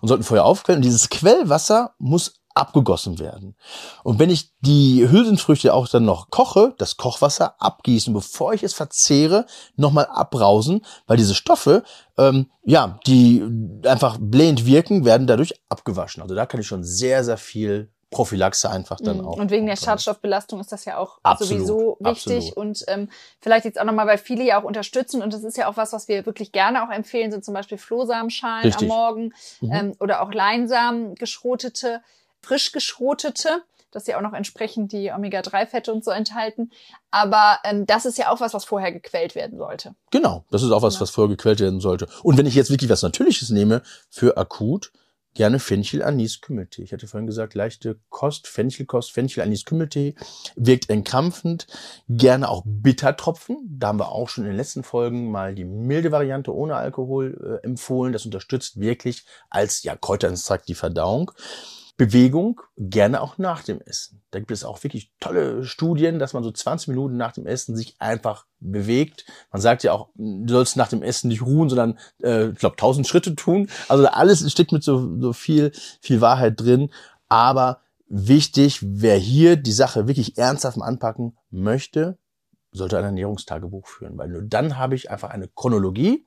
Und 0.00 0.08
sollten 0.08 0.24
vorher 0.24 0.44
aufquellen. 0.44 0.80
Und 0.80 0.84
dieses 0.84 1.08
Quellwasser 1.08 1.94
muss 1.98 2.42
abgegossen 2.56 3.18
werden. 3.18 3.54
Und 4.02 4.18
wenn 4.18 4.30
ich 4.30 4.52
die 4.60 5.08
Hülsenfrüchte 5.08 5.74
auch 5.74 5.88
dann 5.88 6.04
noch 6.04 6.30
koche, 6.30 6.74
das 6.78 6.96
Kochwasser 6.96 7.54
abgießen, 7.60 8.12
bevor 8.14 8.54
ich 8.54 8.62
es 8.62 8.74
verzehre, 8.74 9.46
nochmal 9.76 10.06
abrausen, 10.06 10.84
weil 11.06 11.16
diese 11.16 11.34
Stoffe, 11.34 11.82
ähm, 12.18 12.50
ja, 12.64 12.98
die 13.06 13.44
einfach 13.86 14.16
blähend 14.20 14.66
wirken, 14.66 15.04
werden 15.04 15.26
dadurch 15.26 15.54
abgewaschen. 15.68 16.22
Also 16.22 16.34
da 16.34 16.46
kann 16.46 16.60
ich 16.60 16.66
schon 16.66 16.82
sehr, 16.84 17.22
sehr 17.24 17.36
viel 17.36 17.90
Prophylaxe 18.10 18.70
einfach 18.70 18.98
dann 19.00 19.18
Mhm. 19.18 19.26
auch. 19.26 19.36
Und 19.36 19.50
wegen 19.50 19.66
der. 19.66 19.76
Schadstoffbelastung 19.76 20.60
ist 20.60 20.70
das 20.72 20.84
ja 20.84 20.96
auch 20.96 21.18
Absolut, 21.24 21.50
sowieso 21.66 21.96
wichtig. 22.00 22.36
absolut. 22.36 22.56
Und 22.56 22.84
ähm, 22.86 23.10
vielleicht 23.40 23.64
jetzt 23.64 23.80
auch 23.80 23.84
nochmal, 23.84 24.06
weil 24.06 24.16
viele 24.16 24.44
ja 24.44 24.58
auch 24.60 24.64
unterstützen, 24.64 25.22
und 25.22 25.34
das 25.34 25.42
ist 25.42 25.56
ja 25.56 25.68
auch 25.68 25.76
was, 25.76 25.92
was 25.92 26.06
wir 26.08 26.24
wirklich 26.24 26.52
gerne 26.52 26.84
auch 26.86 26.90
empfehlen, 26.90 27.32
sind 27.32 27.44
zum 27.44 27.52
Beispiel 27.52 27.78
Flohsamenschalen 27.78 28.64
Richtig. 28.64 28.90
am 28.90 28.96
Morgen 28.96 29.34
Mhm. 29.60 29.72
ähm, 29.72 29.92
oder 30.00 30.22
auch 30.22 30.32
Leinsamen, 30.32 31.16
geschrotete, 31.16 32.00
frisch 32.46 32.72
geschrotete, 32.72 33.62
dass 33.90 34.06
ja 34.06 34.16
auch 34.18 34.22
noch 34.22 34.34
entsprechend 34.34 34.92
die 34.92 35.10
Omega-3-Fette 35.10 35.92
und 35.92 36.04
so 36.04 36.10
enthalten. 36.10 36.70
Aber 37.10 37.58
ähm, 37.64 37.86
das 37.86 38.04
ist 38.06 38.18
ja 38.18 38.30
auch 38.30 38.40
was, 38.40 38.54
was 38.54 38.64
vorher 38.64 38.92
gequält 38.92 39.34
werden 39.34 39.58
sollte. 39.58 39.94
Genau, 40.10 40.44
das 40.50 40.62
ist 40.62 40.70
auch 40.70 40.82
was, 40.82 40.94
Ja. 40.94 41.00
was 41.00 41.10
vorher 41.10 41.34
gequält 41.34 41.60
werden 41.60 41.80
sollte. 41.80 42.06
Und 42.22 42.36
wenn 42.36 42.46
ich 42.46 42.54
jetzt 42.54 42.70
wirklich 42.70 42.90
was 42.90 43.02
Natürliches 43.02 43.50
nehme 43.50 43.82
für 44.10 44.36
akut, 44.36 44.92
gerne 45.34 45.58
Fenchel, 45.58 46.02
Anis, 46.02 46.40
Kümmeltee. 46.40 46.82
Ich 46.82 46.92
hatte 46.92 47.06
vorhin 47.06 47.26
gesagt, 47.26 47.54
leichte 47.54 47.98
Kost, 48.10 48.46
Fenchelkost, 48.48 49.12
Fenchel, 49.12 49.42
Anis, 49.42 49.64
Kümmeltee 49.64 50.14
wirkt 50.56 50.88
entkrampfend. 50.88 51.66
Gerne 52.08 52.48
auch 52.48 52.62
Bittertropfen. 52.64 53.58
Da 53.78 53.88
haben 53.88 53.98
wir 53.98 54.12
auch 54.12 54.28
schon 54.28 54.44
in 54.44 54.50
den 54.50 54.56
letzten 54.56 54.82
Folgen 54.82 55.30
mal 55.30 55.54
die 55.54 55.64
milde 55.64 56.10
Variante 56.12 56.54
ohne 56.54 56.76
Alkohol 56.76 57.60
äh, 57.62 57.66
empfohlen. 57.66 58.12
Das 58.12 58.24
unterstützt 58.24 58.80
wirklich 58.80 59.24
als 59.50 59.82
ja, 59.82 59.96
Kräuterextrakt 59.96 60.68
die 60.68 60.74
Verdauung. 60.74 61.32
Bewegung 61.96 62.60
gerne 62.76 63.22
auch 63.22 63.38
nach 63.38 63.62
dem 63.62 63.80
Essen. 63.80 64.22
Da 64.30 64.38
gibt 64.38 64.50
es 64.50 64.64
auch 64.64 64.82
wirklich 64.84 65.12
tolle 65.18 65.64
Studien, 65.64 66.18
dass 66.18 66.34
man 66.34 66.42
so 66.42 66.50
20 66.50 66.88
Minuten 66.88 67.16
nach 67.16 67.32
dem 67.32 67.46
Essen 67.46 67.74
sich 67.74 67.96
einfach 68.00 68.44
bewegt. 68.60 69.24
Man 69.50 69.62
sagt 69.62 69.82
ja 69.82 69.92
auch, 69.92 70.10
du 70.14 70.52
sollst 70.52 70.76
nach 70.76 70.88
dem 70.88 71.02
Essen 71.02 71.28
nicht 71.28 71.42
ruhen, 71.42 71.70
sondern 71.70 71.98
äh, 72.22 72.48
ich 72.50 72.58
glaube 72.58 72.74
1000 72.74 73.06
Schritte 73.06 73.34
tun. 73.34 73.70
Also 73.88 74.06
alles 74.06 74.50
steckt 74.50 74.72
mit 74.72 74.82
so, 74.82 75.18
so 75.20 75.32
viel 75.32 75.72
viel 76.02 76.20
Wahrheit 76.20 76.60
drin. 76.60 76.90
Aber 77.28 77.80
wichtig, 78.08 78.80
wer 78.82 79.16
hier 79.16 79.56
die 79.56 79.72
Sache 79.72 80.06
wirklich 80.06 80.36
ernsthaft 80.36 80.80
anpacken 80.80 81.36
möchte, 81.50 82.18
sollte 82.72 82.98
ein 82.98 83.04
Ernährungstagebuch 83.04 83.86
führen, 83.86 84.18
weil 84.18 84.28
nur 84.28 84.42
dann 84.42 84.76
habe 84.76 84.94
ich 84.94 85.10
einfach 85.10 85.30
eine 85.30 85.48
Chronologie 85.48 86.26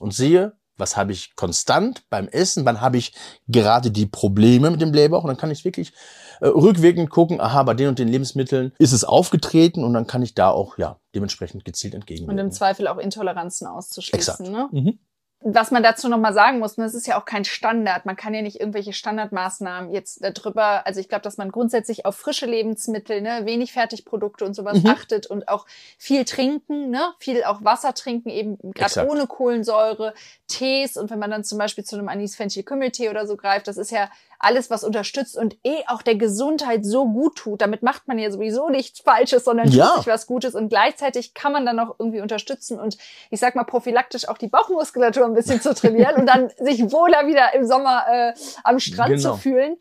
und 0.00 0.12
sehe, 0.12 0.56
was 0.76 0.96
habe 0.96 1.12
ich 1.12 1.36
konstant 1.36 2.02
beim 2.10 2.28
Essen, 2.28 2.64
wann 2.64 2.80
habe 2.80 2.96
ich 2.96 3.14
gerade 3.48 3.90
die 3.90 4.06
Probleme 4.06 4.70
mit 4.70 4.80
dem 4.80 4.92
Blähbauch 4.92 5.22
und 5.22 5.28
dann 5.28 5.36
kann 5.36 5.50
ich 5.50 5.64
wirklich 5.64 5.92
äh, 6.40 6.46
rückwirkend 6.48 7.10
gucken, 7.10 7.40
aha, 7.40 7.62
bei 7.62 7.74
den 7.74 7.88
und 7.88 7.98
den 7.98 8.08
Lebensmitteln 8.08 8.72
ist 8.78 8.92
es 8.92 9.04
aufgetreten 9.04 9.84
und 9.84 9.94
dann 9.94 10.06
kann 10.06 10.22
ich 10.22 10.34
da 10.34 10.50
auch 10.50 10.78
ja 10.78 10.98
dementsprechend 11.14 11.64
gezielt 11.64 11.94
Und 11.94 12.00
entgegenwirken. 12.00 12.38
im 12.38 12.50
Zweifel 12.52 12.88
auch 12.88 12.98
Intoleranzen 12.98 13.66
auszuschließen. 13.66 14.46
Exakt. 14.46 14.50
Ne? 14.50 14.68
Mhm. 14.72 14.98
Was 15.46 15.70
man 15.70 15.82
dazu 15.82 16.08
nochmal 16.08 16.32
sagen 16.32 16.58
muss, 16.58 16.78
ne, 16.78 16.84
das 16.84 16.94
ist 16.94 17.06
ja 17.06 17.20
auch 17.20 17.26
kein 17.26 17.44
Standard. 17.44 18.06
Man 18.06 18.16
kann 18.16 18.32
ja 18.32 18.40
nicht 18.40 18.60
irgendwelche 18.60 18.94
Standardmaßnahmen 18.94 19.92
jetzt 19.92 20.24
darüber, 20.24 20.86
also 20.86 21.00
ich 21.00 21.10
glaube, 21.10 21.20
dass 21.20 21.36
man 21.36 21.50
grundsätzlich 21.52 22.06
auf 22.06 22.16
frische 22.16 22.46
Lebensmittel, 22.46 23.20
ne, 23.20 23.42
wenig 23.44 23.70
Fertigprodukte 23.70 24.46
und 24.46 24.54
sowas 24.54 24.82
Mhm. 24.82 24.86
achtet 24.86 25.26
und 25.26 25.48
auch 25.48 25.66
viel 25.98 26.24
trinken, 26.24 26.88
ne, 26.88 27.12
viel 27.18 27.44
auch 27.44 27.62
Wasser 27.62 27.92
trinken, 27.92 28.30
eben 28.30 28.56
gerade 28.72 29.06
ohne 29.06 29.26
Kohlensäure, 29.26 30.14
Tees 30.46 30.96
und 30.96 31.10
wenn 31.10 31.18
man 31.18 31.30
dann 31.30 31.42
zum 31.44 31.58
Beispiel 31.58 31.84
zu 31.84 31.96
einem 31.96 32.08
Anis 32.08 32.36
Fenchel 32.36 32.62
Kümmeltee 32.64 33.08
oder 33.08 33.26
so 33.26 33.36
greift, 33.36 33.66
das 33.66 33.76
ist 33.78 33.90
ja 33.90 34.10
alles, 34.38 34.68
was 34.68 34.84
unterstützt 34.84 35.36
und 35.38 35.56
eh 35.64 35.82
auch 35.86 36.02
der 36.02 36.16
Gesundheit 36.16 36.84
so 36.84 37.06
gut 37.06 37.36
tut. 37.36 37.62
Damit 37.62 37.82
macht 37.82 38.06
man 38.08 38.18
ja 38.18 38.30
sowieso 38.30 38.68
nichts 38.68 39.00
Falsches, 39.00 39.44
sondern 39.44 39.68
Ja. 39.70 39.86
tut 39.88 39.96
sich 40.04 40.06
was 40.12 40.26
Gutes 40.26 40.54
und 40.54 40.68
gleichzeitig 40.68 41.32
kann 41.34 41.52
man 41.52 41.64
dann 41.64 41.78
auch 41.80 41.96
irgendwie 41.98 42.20
unterstützen 42.20 42.78
und 42.78 42.98
ich 43.30 43.40
sag 43.40 43.54
mal 43.54 43.64
prophylaktisch 43.64 44.28
auch 44.28 44.36
die 44.38 44.48
Bauchmuskulatur 44.48 45.24
ein 45.24 45.34
bisschen 45.34 45.60
zu 45.62 45.74
trainieren 45.74 46.16
und 46.16 46.26
dann 46.26 46.50
sich 46.58 46.82
wohler 46.92 47.26
wieder 47.26 47.54
im 47.54 47.66
Sommer 47.66 48.04
äh, 48.10 48.34
am 48.64 48.78
Strand 48.80 49.16
Genau. 49.16 49.32
zu 49.32 49.38
fühlen, 49.38 49.76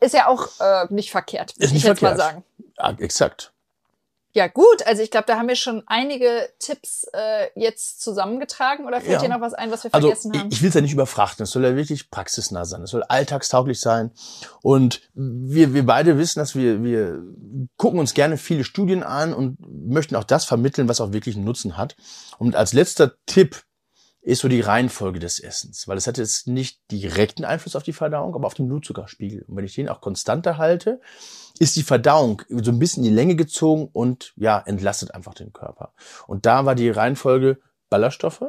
ist 0.00 0.14
ja 0.14 0.28
auch 0.28 0.48
äh, 0.60 0.86
nicht 0.90 1.10
verkehrt, 1.10 1.54
würde 1.56 1.64
Ist 1.66 1.72
nicht 1.72 1.82
ich 1.82 1.88
jetzt 1.88 2.00
mal 2.02 2.16
verkehrt. 2.16 2.26
sagen. 2.32 2.44
Ah, 2.78 2.94
exakt. 2.98 3.52
Ja 4.36 4.48
gut, 4.48 4.86
also 4.86 5.02
ich 5.02 5.10
glaube, 5.10 5.24
da 5.26 5.38
haben 5.38 5.48
wir 5.48 5.56
schon 5.56 5.82
einige 5.86 6.46
Tipps 6.58 7.06
äh, 7.14 7.46
jetzt 7.58 8.02
zusammengetragen 8.02 8.84
oder 8.84 9.00
fällt 9.00 9.12
Ja. 9.14 9.20
dir 9.20 9.30
noch 9.30 9.40
was 9.40 9.54
ein, 9.54 9.70
was 9.70 9.82
wir 9.82 9.94
Also 9.94 10.08
vergessen 10.08 10.30
ich, 10.34 10.40
haben? 10.40 10.48
ich 10.52 10.60
will 10.60 10.68
es 10.68 10.74
ja 10.74 10.82
nicht 10.82 10.92
überfrachten, 10.92 11.44
es 11.44 11.52
soll 11.52 11.64
ja 11.64 11.74
wirklich 11.74 12.10
praxisnah 12.10 12.66
sein, 12.66 12.82
es 12.82 12.90
soll 12.90 13.02
alltagstauglich 13.02 13.80
sein. 13.80 14.10
Und 14.60 15.00
wir, 15.14 15.72
wir 15.72 15.86
beide 15.86 16.18
wissen, 16.18 16.38
dass 16.40 16.54
wir, 16.54 16.84
wir 16.84 17.22
gucken 17.78 17.98
uns 17.98 18.12
gerne 18.12 18.36
viele 18.36 18.64
Studien 18.64 19.02
an 19.02 19.32
und 19.32 19.56
möchten 19.88 20.14
auch 20.16 20.24
das 20.24 20.44
vermitteln, 20.44 20.86
was 20.86 21.00
auch 21.00 21.12
wirklich 21.12 21.34
einen 21.36 21.46
Nutzen 21.46 21.78
hat. 21.78 21.96
Und 22.36 22.56
als 22.56 22.74
letzter 22.74 23.14
Tipp 23.24 23.62
ist 24.26 24.40
so 24.40 24.48
die 24.48 24.60
Reihenfolge 24.60 25.20
des 25.20 25.38
Essens, 25.38 25.86
weil 25.86 25.96
es 25.96 26.08
hat 26.08 26.18
jetzt 26.18 26.48
nicht 26.48 26.80
direkten 26.90 27.44
Einfluss 27.44 27.76
auf 27.76 27.84
die 27.84 27.92
Verdauung, 27.92 28.34
aber 28.34 28.48
auf 28.48 28.54
den 28.54 28.66
Blutzuckerspiegel. 28.66 29.42
Und 29.42 29.56
wenn 29.56 29.64
ich 29.64 29.76
den 29.76 29.88
auch 29.88 30.00
konstanter 30.00 30.58
halte, 30.58 31.00
ist 31.60 31.76
die 31.76 31.84
Verdauung 31.84 32.42
so 32.48 32.72
ein 32.72 32.80
bisschen 32.80 33.04
in 33.04 33.10
die 33.10 33.14
Länge 33.14 33.36
gezogen 33.36 33.88
und 33.92 34.32
ja, 34.34 34.58
entlastet 34.58 35.14
einfach 35.14 35.34
den 35.34 35.52
Körper. 35.52 35.92
Und 36.26 36.44
da 36.44 36.66
war 36.66 36.74
die 36.74 36.90
Reihenfolge 36.90 37.60
Ballaststoffe, 37.88 38.42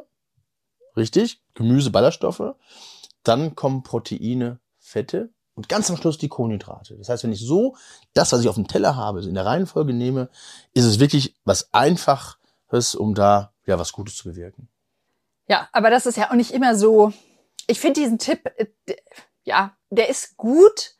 richtig, 0.96 1.44
Gemüse, 1.54 1.92
Ballaststoffe, 1.92 2.56
dann 3.22 3.54
kommen 3.54 3.84
Proteine, 3.84 4.60
Fette 4.80 5.30
und 5.54 5.70
ganz 5.70 5.92
am 5.92 5.98
Schluss 5.98 6.18
die 6.18 6.28
Kohlenhydrate. 6.28 6.98
Das 6.98 7.10
heißt, 7.10 7.24
wenn 7.24 7.32
ich 7.32 7.46
so 7.46 7.76
das, 8.16 8.32
was 8.32 8.42
ich 8.42 8.50
auf 8.50 8.56
dem 8.56 8.68
Teller 8.68 8.96
habe, 8.96 9.22
in 9.22 9.36
der 9.36 9.46
Reihenfolge 9.46 9.94
nehme, 9.94 10.30
ist 10.74 10.86
es 10.86 10.98
wirklich 10.98 11.36
was 11.46 11.72
Einfaches, 11.72 12.96
um 12.96 13.14
da 13.14 13.54
ja 13.68 13.78
was 13.78 13.92
Gutes 13.92 14.16
zu 14.16 14.28
bewirken. 14.28 14.70
Ja, 15.48 15.70
aber 15.72 15.90
das 15.90 16.06
ist 16.06 16.18
ja 16.18 16.30
auch 16.30 16.36
nicht 16.36 16.52
immer 16.52 16.76
so. 16.76 17.14
Ich 17.68 17.80
finde 17.80 18.00
diesen 18.02 18.20
Tipp, 18.20 18.42
äh, 18.58 18.66
ja, 19.44 19.76
der 19.90 20.10
ist 20.10 20.38
gut, 20.38 20.96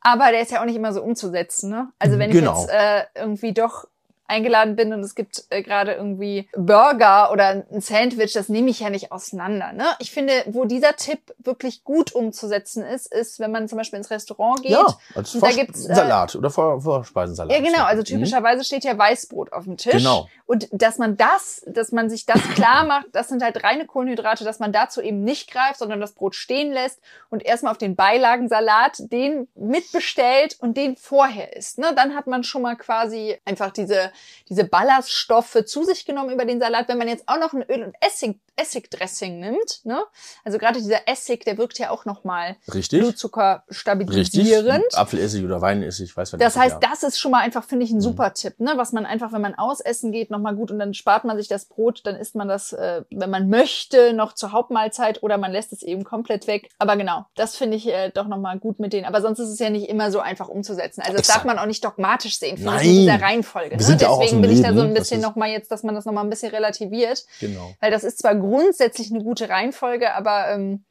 aber 0.00 0.30
der 0.30 0.40
ist 0.40 0.50
ja 0.52 0.60
auch 0.60 0.64
nicht 0.64 0.76
immer 0.76 0.92
so 0.92 1.02
umzusetzen. 1.02 1.70
Ne? 1.70 1.92
Also 1.98 2.18
wenn 2.18 2.30
Genau. 2.30 2.52
ich 2.54 2.60
jetzt 2.60 2.70
äh, 2.70 3.04
irgendwie 3.14 3.52
doch 3.52 3.86
eingeladen 4.28 4.76
bin 4.76 4.92
und 4.92 5.00
es 5.00 5.14
gibt 5.14 5.44
äh, 5.50 5.62
gerade 5.62 5.92
irgendwie 5.94 6.48
Burger 6.56 7.32
oder 7.32 7.64
ein 7.70 7.80
Sandwich, 7.80 8.32
das 8.34 8.48
nehme 8.48 8.70
ich 8.70 8.80
ja 8.80 8.90
nicht 8.90 9.10
auseinander. 9.10 9.72
Ne? 9.72 9.86
Ich 9.98 10.10
finde, 10.12 10.32
wo 10.46 10.64
dieser 10.64 10.94
Tipp 10.96 11.34
wirklich 11.38 11.82
gut 11.84 12.12
umzusetzen 12.14 12.84
ist, 12.84 13.12
ist, 13.12 13.40
wenn 13.40 13.50
man 13.50 13.68
zum 13.68 13.78
Beispiel 13.78 13.98
ins 13.98 14.10
Restaurant 14.10 14.62
geht. 14.62 14.72
Ja, 14.72 14.86
als 15.14 15.34
und 15.34 15.42
da 15.42 15.50
gibt's, 15.50 15.86
äh, 15.86 15.94
Salat 15.94 16.36
oder 16.36 16.50
Vor 16.50 16.80
Vorspeisensalat. 16.80 17.52
Ja, 17.56 17.62
genau. 17.62 17.84
Also 17.84 18.00
Mhm. 18.02 18.04
typischerweise 18.18 18.64
steht 18.64 18.84
ja 18.84 18.96
Weißbrot 18.96 19.52
auf 19.52 19.64
dem 19.64 19.76
Tisch. 19.76 19.92
Genau. 19.92 20.28
Und 20.46 20.68
dass 20.72 20.98
man 20.98 21.16
das, 21.16 21.62
dass 21.66 21.92
man 21.92 22.08
sich 22.08 22.24
das 22.26 22.40
klar 22.54 22.84
macht, 22.86 23.06
das 23.12 23.28
sind 23.28 23.42
halt 23.42 23.62
reine 23.64 23.86
Kohlenhydrate, 23.86 24.44
dass 24.44 24.58
man 24.58 24.72
dazu 24.72 25.00
eben 25.02 25.22
nicht 25.24 25.50
greift, 25.50 25.78
sondern 25.78 26.00
das 26.00 26.12
Brot 26.12 26.34
stehen 26.34 26.72
lässt 26.72 27.00
und 27.30 27.44
erstmal 27.44 27.72
auf 27.72 27.78
den 27.78 27.96
Beilagensalat 27.96 29.10
den 29.12 29.48
mitbestellt 29.54 30.56
und 30.60 30.76
den 30.76 30.96
vorher 30.96 31.56
isst. 31.56 31.78
Ne? 31.78 31.92
Dann 31.96 32.14
hat 32.14 32.26
man 32.26 32.44
schon 32.44 32.62
mal 32.62 32.76
quasi 32.76 33.36
einfach 33.44 33.70
diese, 33.70 34.10
diese 34.48 34.64
Ballaststoffe 34.64 35.64
zu 35.66 35.84
sich 35.84 36.04
genommen 36.06 36.30
über 36.30 36.44
den 36.44 36.60
Salat. 36.60 36.88
Wenn 36.88 36.98
man 36.98 37.08
jetzt 37.08 37.24
auch 37.28 37.38
noch 37.38 37.52
ein 37.52 37.62
Öl- 37.62 37.84
und 37.84 37.94
Essig, 38.00 38.38
Essigdressing 38.56 39.38
nimmt, 39.40 39.80
ne? 39.84 40.02
also 40.44 40.58
gerade 40.58 40.78
dieser 40.80 41.06
Essig, 41.08 41.44
der 41.44 41.58
wirkt 41.58 41.78
ja 41.78 41.90
auch 41.90 42.04
nochmal 42.04 42.56
Richtig. 42.74 43.00
Blutzucker 43.00 43.62
Richtig. 43.68 43.78
stabilisierend. 43.78 44.84
Apfelessig 44.96 45.44
oder 45.44 45.60
Weinessig, 45.60 46.16
weiß 46.16 46.32
was 46.32 46.40
Das 46.40 46.56
heißt, 46.56 46.78
ja. 46.82 46.88
das 46.90 47.02
ist 47.02 47.18
schon 47.18 47.30
mal 47.30 47.40
einfach, 47.40 47.64
finde 47.64 47.84
ich, 47.84 47.90
ein 47.92 47.96
Mhm. 47.98 48.02
super 48.02 48.32
Tipp, 48.34 48.58
ne? 48.60 48.72
Was 48.76 48.92
man 48.92 49.06
einfach, 49.06 49.32
wenn 49.32 49.40
man 49.42 49.54
ausessen 49.54 50.12
geht, 50.12 50.30
nochmal 50.30 50.54
gut 50.56 50.70
und 50.70 50.78
dann 50.78 50.94
spart 50.94 51.24
man 51.24 51.36
sich 51.36 51.48
das 51.48 51.66
Brot, 51.66 52.00
dann 52.04 52.16
isst 52.16 52.34
man 52.34 52.48
das, 52.48 52.72
äh, 52.72 53.02
wenn 53.10 53.30
man 53.30 53.48
möchte, 53.48 54.12
noch 54.12 54.32
zur 54.34 54.52
Hauptmahlzeit 54.52 55.22
oder 55.22 55.38
man 55.38 55.52
lässt 55.52 55.72
es 55.72 55.82
eben 55.82 56.04
komplett 56.04 56.46
weg. 56.46 56.68
Aber 56.78 56.96
genau, 56.96 57.26
das 57.36 57.56
finde 57.56 57.76
ich 57.76 57.86
äh, 57.88 58.10
doch 58.10 58.26
nochmal 58.26 58.58
gut 58.58 58.78
mit 58.80 58.92
denen. 58.92 59.04
Aber 59.06 59.20
sonst 59.20 59.38
ist 59.38 59.48
es 59.50 59.58
ja 59.58 59.70
nicht 59.70 59.88
immer 59.88 60.10
so 60.10 60.20
einfach 60.20 60.48
umzusetzen. 60.48 61.00
Also 61.00 61.12
das 61.12 61.20
Exakt. 61.22 61.38
darf 61.38 61.44
man 61.44 61.58
auch 61.58 61.66
nicht 61.66 61.84
dogmatisch 61.84 62.38
sehen, 62.38 62.56
finde 62.58 62.76
ich, 62.76 62.88
in 62.88 62.94
dieser 63.02 63.20
Reihenfolge. 63.20 63.70
Wir 63.70 63.76
Ne? 63.78 63.82
sind 63.84 64.02
ja 64.08 64.14
auch 64.14 64.18
aus 64.18 64.24
Deswegen 64.24 64.42
dem 64.42 64.48
bin 64.48 64.56
ich 64.56 64.62
da 64.62 64.68
Leben, 64.68 64.80
so 64.80 64.86
ein 64.86 64.94
bisschen 64.94 65.20
nochmal 65.20 65.50
jetzt, 65.50 65.70
dass 65.70 65.82
man 65.82 65.94
das 65.94 66.04
nochmal 66.04 66.24
ein 66.24 66.30
bisschen 66.30 66.50
relativiert. 66.50 67.24
Genau. 67.40 67.74
Weil 67.80 67.90
das 67.90 68.04
ist 68.04 68.18
zwar 68.18 68.34
grundsätzlich 68.34 69.10
eine 69.12 69.22
gute 69.22 69.48
Reihenfolge, 69.48 70.14
aber 70.14 70.48
ähm, 70.50 70.84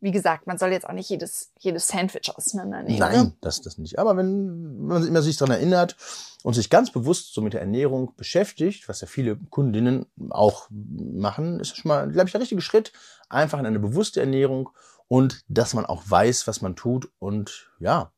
wie 0.00 0.10
gesagt, 0.10 0.46
man 0.46 0.58
soll 0.58 0.72
jetzt 0.72 0.86
auch 0.88 0.92
nicht 0.92 1.08
jedes, 1.08 1.52
jedes 1.58 1.88
Sandwich 1.88 2.30
auseinandernehmen. 2.34 2.98
Nein, 2.98 3.24
Ne? 3.24 3.32
das, 3.40 3.62
das 3.62 3.78
nicht. 3.78 3.98
Aber 3.98 4.16
wenn 4.16 4.86
man 4.86 5.06
immer 5.06 5.22
sich 5.22 5.36
daran 5.36 5.56
erinnert 5.56 5.96
und 6.42 6.54
sich 6.54 6.68
ganz 6.68 6.90
bewusst 6.90 7.32
so 7.32 7.40
mit 7.40 7.54
der 7.54 7.60
Ernährung 7.60 8.14
beschäftigt, 8.16 8.88
was 8.88 9.00
ja 9.00 9.06
viele 9.06 9.36
Kundinnen 9.50 10.06
auch 10.30 10.68
machen, 10.70 11.60
ist 11.60 11.76
schon 11.76 11.88
mal, 11.88 12.08
glaube 12.10 12.28
ich, 12.28 12.32
der 12.32 12.40
richtige 12.40 12.60
Schritt. 12.60 12.92
Einfach 13.28 13.58
in 13.58 13.66
eine 13.66 13.78
bewusste 13.78 14.20
Ernährung 14.20 14.70
und 15.08 15.42
dass 15.48 15.74
man 15.74 15.86
auch 15.86 16.02
weiß, 16.06 16.46
was 16.46 16.60
man 16.60 16.76
tut. 16.76 17.08
Und 17.18 17.70
ja, 17.80 18.12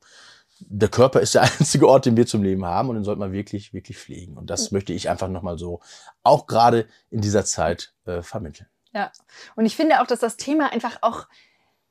der 0.60 0.88
Körper 0.88 1.20
ist 1.20 1.34
der 1.34 1.42
einzige 1.60 1.88
Ort, 1.88 2.06
den 2.06 2.16
wir 2.16 2.26
zum 2.26 2.42
Leben 2.42 2.64
haben 2.64 2.88
und 2.88 2.96
den 2.96 3.04
sollte 3.04 3.20
man 3.20 3.32
wirklich, 3.32 3.72
wirklich 3.72 3.98
pflegen. 3.98 4.36
Und 4.36 4.50
das 4.50 4.70
möchte 4.70 4.92
ich 4.92 5.08
einfach 5.08 5.28
nochmal 5.28 5.58
so 5.58 5.80
auch 6.22 6.46
gerade 6.46 6.86
in 7.10 7.20
dieser 7.20 7.44
Zeit 7.44 7.94
äh, 8.06 8.22
vermitteln. 8.22 8.68
Ja. 8.92 9.12
Und 9.56 9.66
ich 9.66 9.76
finde 9.76 10.00
auch, 10.00 10.06
dass 10.06 10.20
das 10.20 10.36
Thema 10.36 10.72
einfach 10.72 10.98
auch 11.02 11.26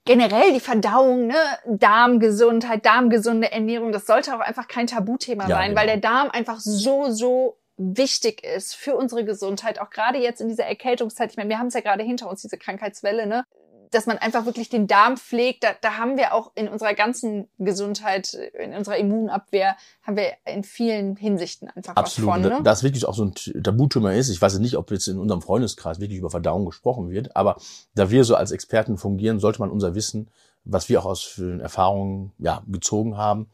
generell 0.06 0.54
die 0.54 0.60
Verdauung, 0.60 1.28
ne, 1.28 1.36
Darmgesundheit, 1.66 2.86
darmgesunde 2.86 3.52
Ernährung, 3.52 3.92
das 3.92 4.08
sollte 4.08 4.36
auch 4.36 4.40
einfach 4.40 4.68
kein 4.68 4.88
Tabuthema 4.88 5.48
Ja, 5.48 5.58
sein, 5.58 5.70
genau. 5.70 5.82
weil 5.82 5.88
der 5.88 5.98
Darm 5.98 6.30
einfach 6.32 6.60
so, 6.60 7.12
so 7.12 7.58
wichtig 7.78 8.44
ist 8.44 8.74
für 8.74 8.96
unsere 8.96 9.24
Gesundheit, 9.24 9.80
auch 9.80 9.92
gerade 9.92 10.18
jetzt 10.18 10.42
in 10.42 10.48
dieser 10.48 10.66
Erkältungszeit. 10.66 11.30
Ich 11.32 11.38
meine, 11.38 11.50
wir 11.50 11.60
haben 11.60 11.68
es 11.68 11.76
ja 11.76 11.82
gerade 11.82 12.04
hinter 12.04 12.30
uns, 12.30 12.42
diese 12.42 12.58
Krankheitswelle, 12.58 13.28
ne? 13.28 13.44
Dass 13.92 14.06
man 14.06 14.18
einfach 14.18 14.46
wirklich 14.46 14.70
den 14.70 14.88
Darm 14.88 15.18
pflegt. 15.18 15.64
Da, 15.64 15.70
da 15.82 15.98
haben 15.98 16.18
wir 16.18 16.34
auch 16.34 16.52
in 16.56 16.68
unserer 16.68 16.94
ganzen 16.94 17.48
Gesundheit, 17.58 18.34
in 18.34 18.74
unserer 18.74 18.98
Immunabwehr, 18.98 19.76
haben 20.04 20.18
wir 20.18 20.34
in 20.46 20.64
vielen 20.64 21.16
Hinsichten 21.16 21.70
einfach 21.70 21.96
Absolut. 21.96 22.30
was 22.30 22.42
von. 22.42 22.50
Ne? 22.50 22.60
Das 22.64 22.84
wirklich 22.84 23.06
auch 23.06 23.14
so 23.14 23.26
ein 23.26 23.34
Tabuthema 23.64 24.12
ist. 24.14 24.30
Ich 24.30 24.42
weiß 24.42 24.60
nicht, 24.60 24.76
ob 24.76 24.92
jetzt 24.92 25.08
in 25.08 25.18
unserem 25.18 25.42
Freundeskreis 25.42 26.00
wirklich 26.00 26.20
über 26.20 26.30
Verdauung 26.30 26.66
gesprochen 26.66 27.10
wird, 27.10 27.36
aber 27.36 27.58
da 27.96 28.10
wir 28.10 28.24
so 28.24 28.36
als 28.36 28.52
Experten 28.52 28.98
fungieren, 28.98 29.40
sollte 29.40 29.60
man 29.60 29.72
unser 29.72 29.96
Wissen, 29.96 30.30
was 30.64 30.90
wir 30.90 31.00
auch 31.00 31.06
aus 31.06 31.24
vielen 31.24 31.60
Erfahrungen 31.60 32.34
ja, 32.40 32.64
gezogen 32.68 33.18
haben, 33.18 33.50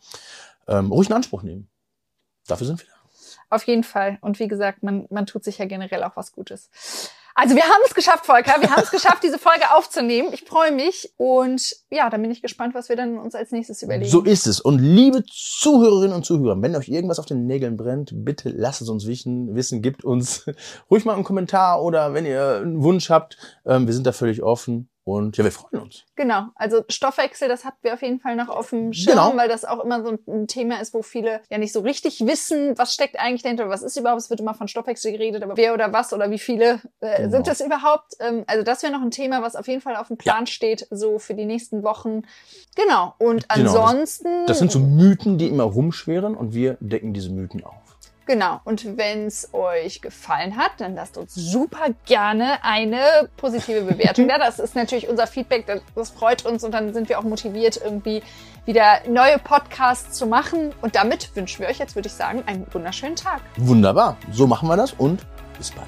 ähm, 0.67 0.91
ruhig 0.91 1.10
in 1.10 1.15
Anspruch 1.15 1.43
nehmen. 1.43 1.67
Dafür 2.48 2.67
sind 2.67 2.80
wir 2.80 2.88
da. 2.88 2.93
Auf 3.50 3.67
jeden 3.67 3.84
Fall. 3.84 4.17
Und 4.22 4.39
wie 4.39 4.48
gesagt, 4.48 4.82
man, 4.82 5.06
man 5.12 5.28
tut 5.28 5.43
sich 5.43 5.60
ja 5.60 5.65
generell 5.65 6.04
auch 6.04 6.15
was 6.15 6.32
Gutes. 6.32 6.72
Also 7.36 7.56
wir 7.56 7.63
haben 7.63 7.82
es 7.86 7.96
geschafft, 7.96 8.26
Volker. 8.26 8.56
Wir 8.60 8.69
haben 8.69 8.84
es 8.84 8.91
geschafft, 8.91 9.24
diese 9.24 9.39
Folge 9.39 9.72
aufzunehmen. 9.76 10.30
Ich 10.34 10.43
freue 10.43 10.72
mich. 10.72 11.13
Und 11.17 11.76
ja, 11.89 12.10
dann 12.10 12.22
bin 12.22 12.32
ich 12.32 12.41
gespannt, 12.41 12.76
was 12.76 12.89
wir 12.89 12.96
dann 12.96 13.17
uns 13.17 13.34
als 13.34 13.52
nächstes 13.52 13.82
überlegen. 13.82 14.10
So 14.10 14.22
ist 14.22 14.46
es. 14.46 14.60
Und 14.60 14.80
liebe 14.80 15.24
Zuhörerinnen 15.26 16.15
und 16.15 16.26
Zuhörer, 16.26 16.62
wenn 16.62 16.76
euch 16.76 16.89
irgendwas 16.89 17.19
auf 17.19 17.26
den 17.26 17.46
Nägeln 17.46 17.76
brennt, 17.76 18.12
bitte 18.13 18.50
lasst 18.50 18.82
es 18.82 18.89
uns 18.89 19.08
wissen. 19.08 19.82
Gibt 19.82 20.04
uns 20.04 20.46
ruhig 20.91 21.06
mal 21.06 21.15
einen 21.15 21.24
Kommentar 21.24 21.82
oder 21.82 22.13
wenn 22.13 22.26
ihr 22.26 22.58
einen 22.58 22.84
Wunsch 22.84 23.10
habt. 23.10 23.38
Ähm, 23.65 23.88
wir 23.88 23.93
sind 23.93 24.06
da 24.06 24.12
völlig 24.12 24.43
offen. 24.43 24.89
Und 25.06 25.36
ja, 25.36 25.44
wir 25.44 25.52
freuen 25.52 25.84
uns. 25.84 26.06
Genau, 26.16 26.46
also 26.56 26.84
Stoffwechsel, 26.88 27.50
das 27.50 27.66
hatten 27.66 27.78
wir 27.82 27.94
auf 27.94 28.02
jeden 28.02 28.22
Fall 28.22 28.38
noch 28.38 28.48
auf 28.48 28.70
dem 28.70 28.94
Schirm, 28.94 29.18
Genau. 29.18 29.36
weil 29.36 29.50
das 29.50 29.66
auch 29.66 29.84
immer 29.84 30.02
so 30.02 30.18
ein 30.28 30.48
Thema 30.48 30.80
ist, 30.80 30.94
wo 30.94 31.02
viele 31.02 31.42
ja 31.50 31.58
nicht 31.58 31.74
so 31.74 31.82
richtig 31.82 32.26
wissen, 32.26 32.78
was 32.78 32.94
steckt 32.94 33.20
eigentlich 33.20 33.44
dahinter, 33.44 33.68
was 33.68 33.82
ist 33.84 33.98
überhaupt, 33.98 34.22
es 34.22 34.30
wird 34.30 34.39
immer 34.39 34.54
von 34.54 34.70
Stoffwechsel 34.70 35.12
geredet, 35.12 35.44
aber 35.44 35.58
wer 35.58 35.74
oder 35.74 35.92
was 35.92 36.13
oder 36.13 36.32
wie 36.32 36.39
viele 36.39 36.80
äh, 37.02 37.18
Genau. 37.18 37.32
sind 37.32 37.48
es 37.50 37.60
überhaupt? 37.60 38.13
Ähm, 38.22 38.46
also 38.48 38.63
das 38.63 38.82
wäre 38.82 38.94
noch 38.94 39.02
ein 39.02 39.12
Thema, 39.12 39.42
was 39.42 39.58
auf 39.58 39.68
jeden 39.68 39.82
Fall 39.82 39.98
auf 39.98 40.08
dem 40.08 40.16
Plan 40.18 40.48
steht, 40.48 40.88
so 40.89 41.20
für 41.20 41.34
die 41.34 41.46
nächsten 41.46 41.84
Wochen. 41.84 42.22
Genau, 42.78 43.13
und 43.20 43.50
Genau, 43.50 43.74
das- 43.74 43.76
ansonsten... 43.76 44.46
Das 44.48 44.60
sind 44.60 44.72
so 44.72 44.80
Mythen, 44.80 45.38
die 45.38 45.48
immer 45.50 45.63
rumschweren 45.63 46.34
und 46.34 46.54
wir 46.54 46.78
decken 46.80 47.13
diese 47.13 47.30
Mythen 47.30 47.62
auf. 47.66 47.76
Genau. 48.26 48.62
Und 48.64 48.98
wenn 48.98 49.28
es 49.28 49.54
euch 49.54 50.02
gefallen 50.02 50.56
hat, 50.56 50.72
dann 50.78 50.96
lasst 50.96 51.18
uns 51.18 51.36
super 51.36 51.88
gerne 52.06 52.64
eine 52.64 53.30
positive 53.38 53.82
Bewertung 53.84 54.28
da. 54.28 54.38
Das 54.38 54.60
ist 54.60 54.76
natürlich 54.76 55.10
unser 55.10 55.28
Feedback. 55.28 55.66
Das, 55.68 55.82
das 55.96 56.10
freut 56.12 56.46
uns 56.46 56.64
und 56.64 56.72
dann 56.72 56.94
sind 56.94 57.10
wir 57.10 57.20
auch 57.20 57.24
motiviert, 57.24 57.80
irgendwie 57.84 58.24
wieder 58.66 59.02
neue 59.08 59.40
Podcasts 59.40 60.18
zu 60.18 60.26
machen. 60.26 60.74
Und 60.82 60.96
damit 60.96 61.36
wünschen 61.36 61.62
wir 61.62 61.68
euch 61.68 61.80
jetzt, 61.80 61.96
würde 61.96 62.08
ich 62.08 62.14
sagen, 62.14 62.44
einen 62.46 62.66
wunderschönen 62.72 63.16
Tag. 63.16 63.42
Wunderbar. 63.58 64.18
So 64.32 64.48
machen 64.48 64.70
wir 64.70 64.78
das 64.78 64.94
und 64.94 65.26
bis 65.58 65.72
bald. 65.72 65.88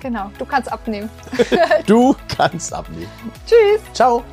Genau. 0.00 0.30
Du 0.38 0.46
kannst 0.46 0.72
abnehmen. 0.72 1.10
Du 1.86 2.16
kannst 2.36 2.72
abnehmen. 2.72 3.10
Tschüss. 3.46 3.80
Ciao. 3.92 4.24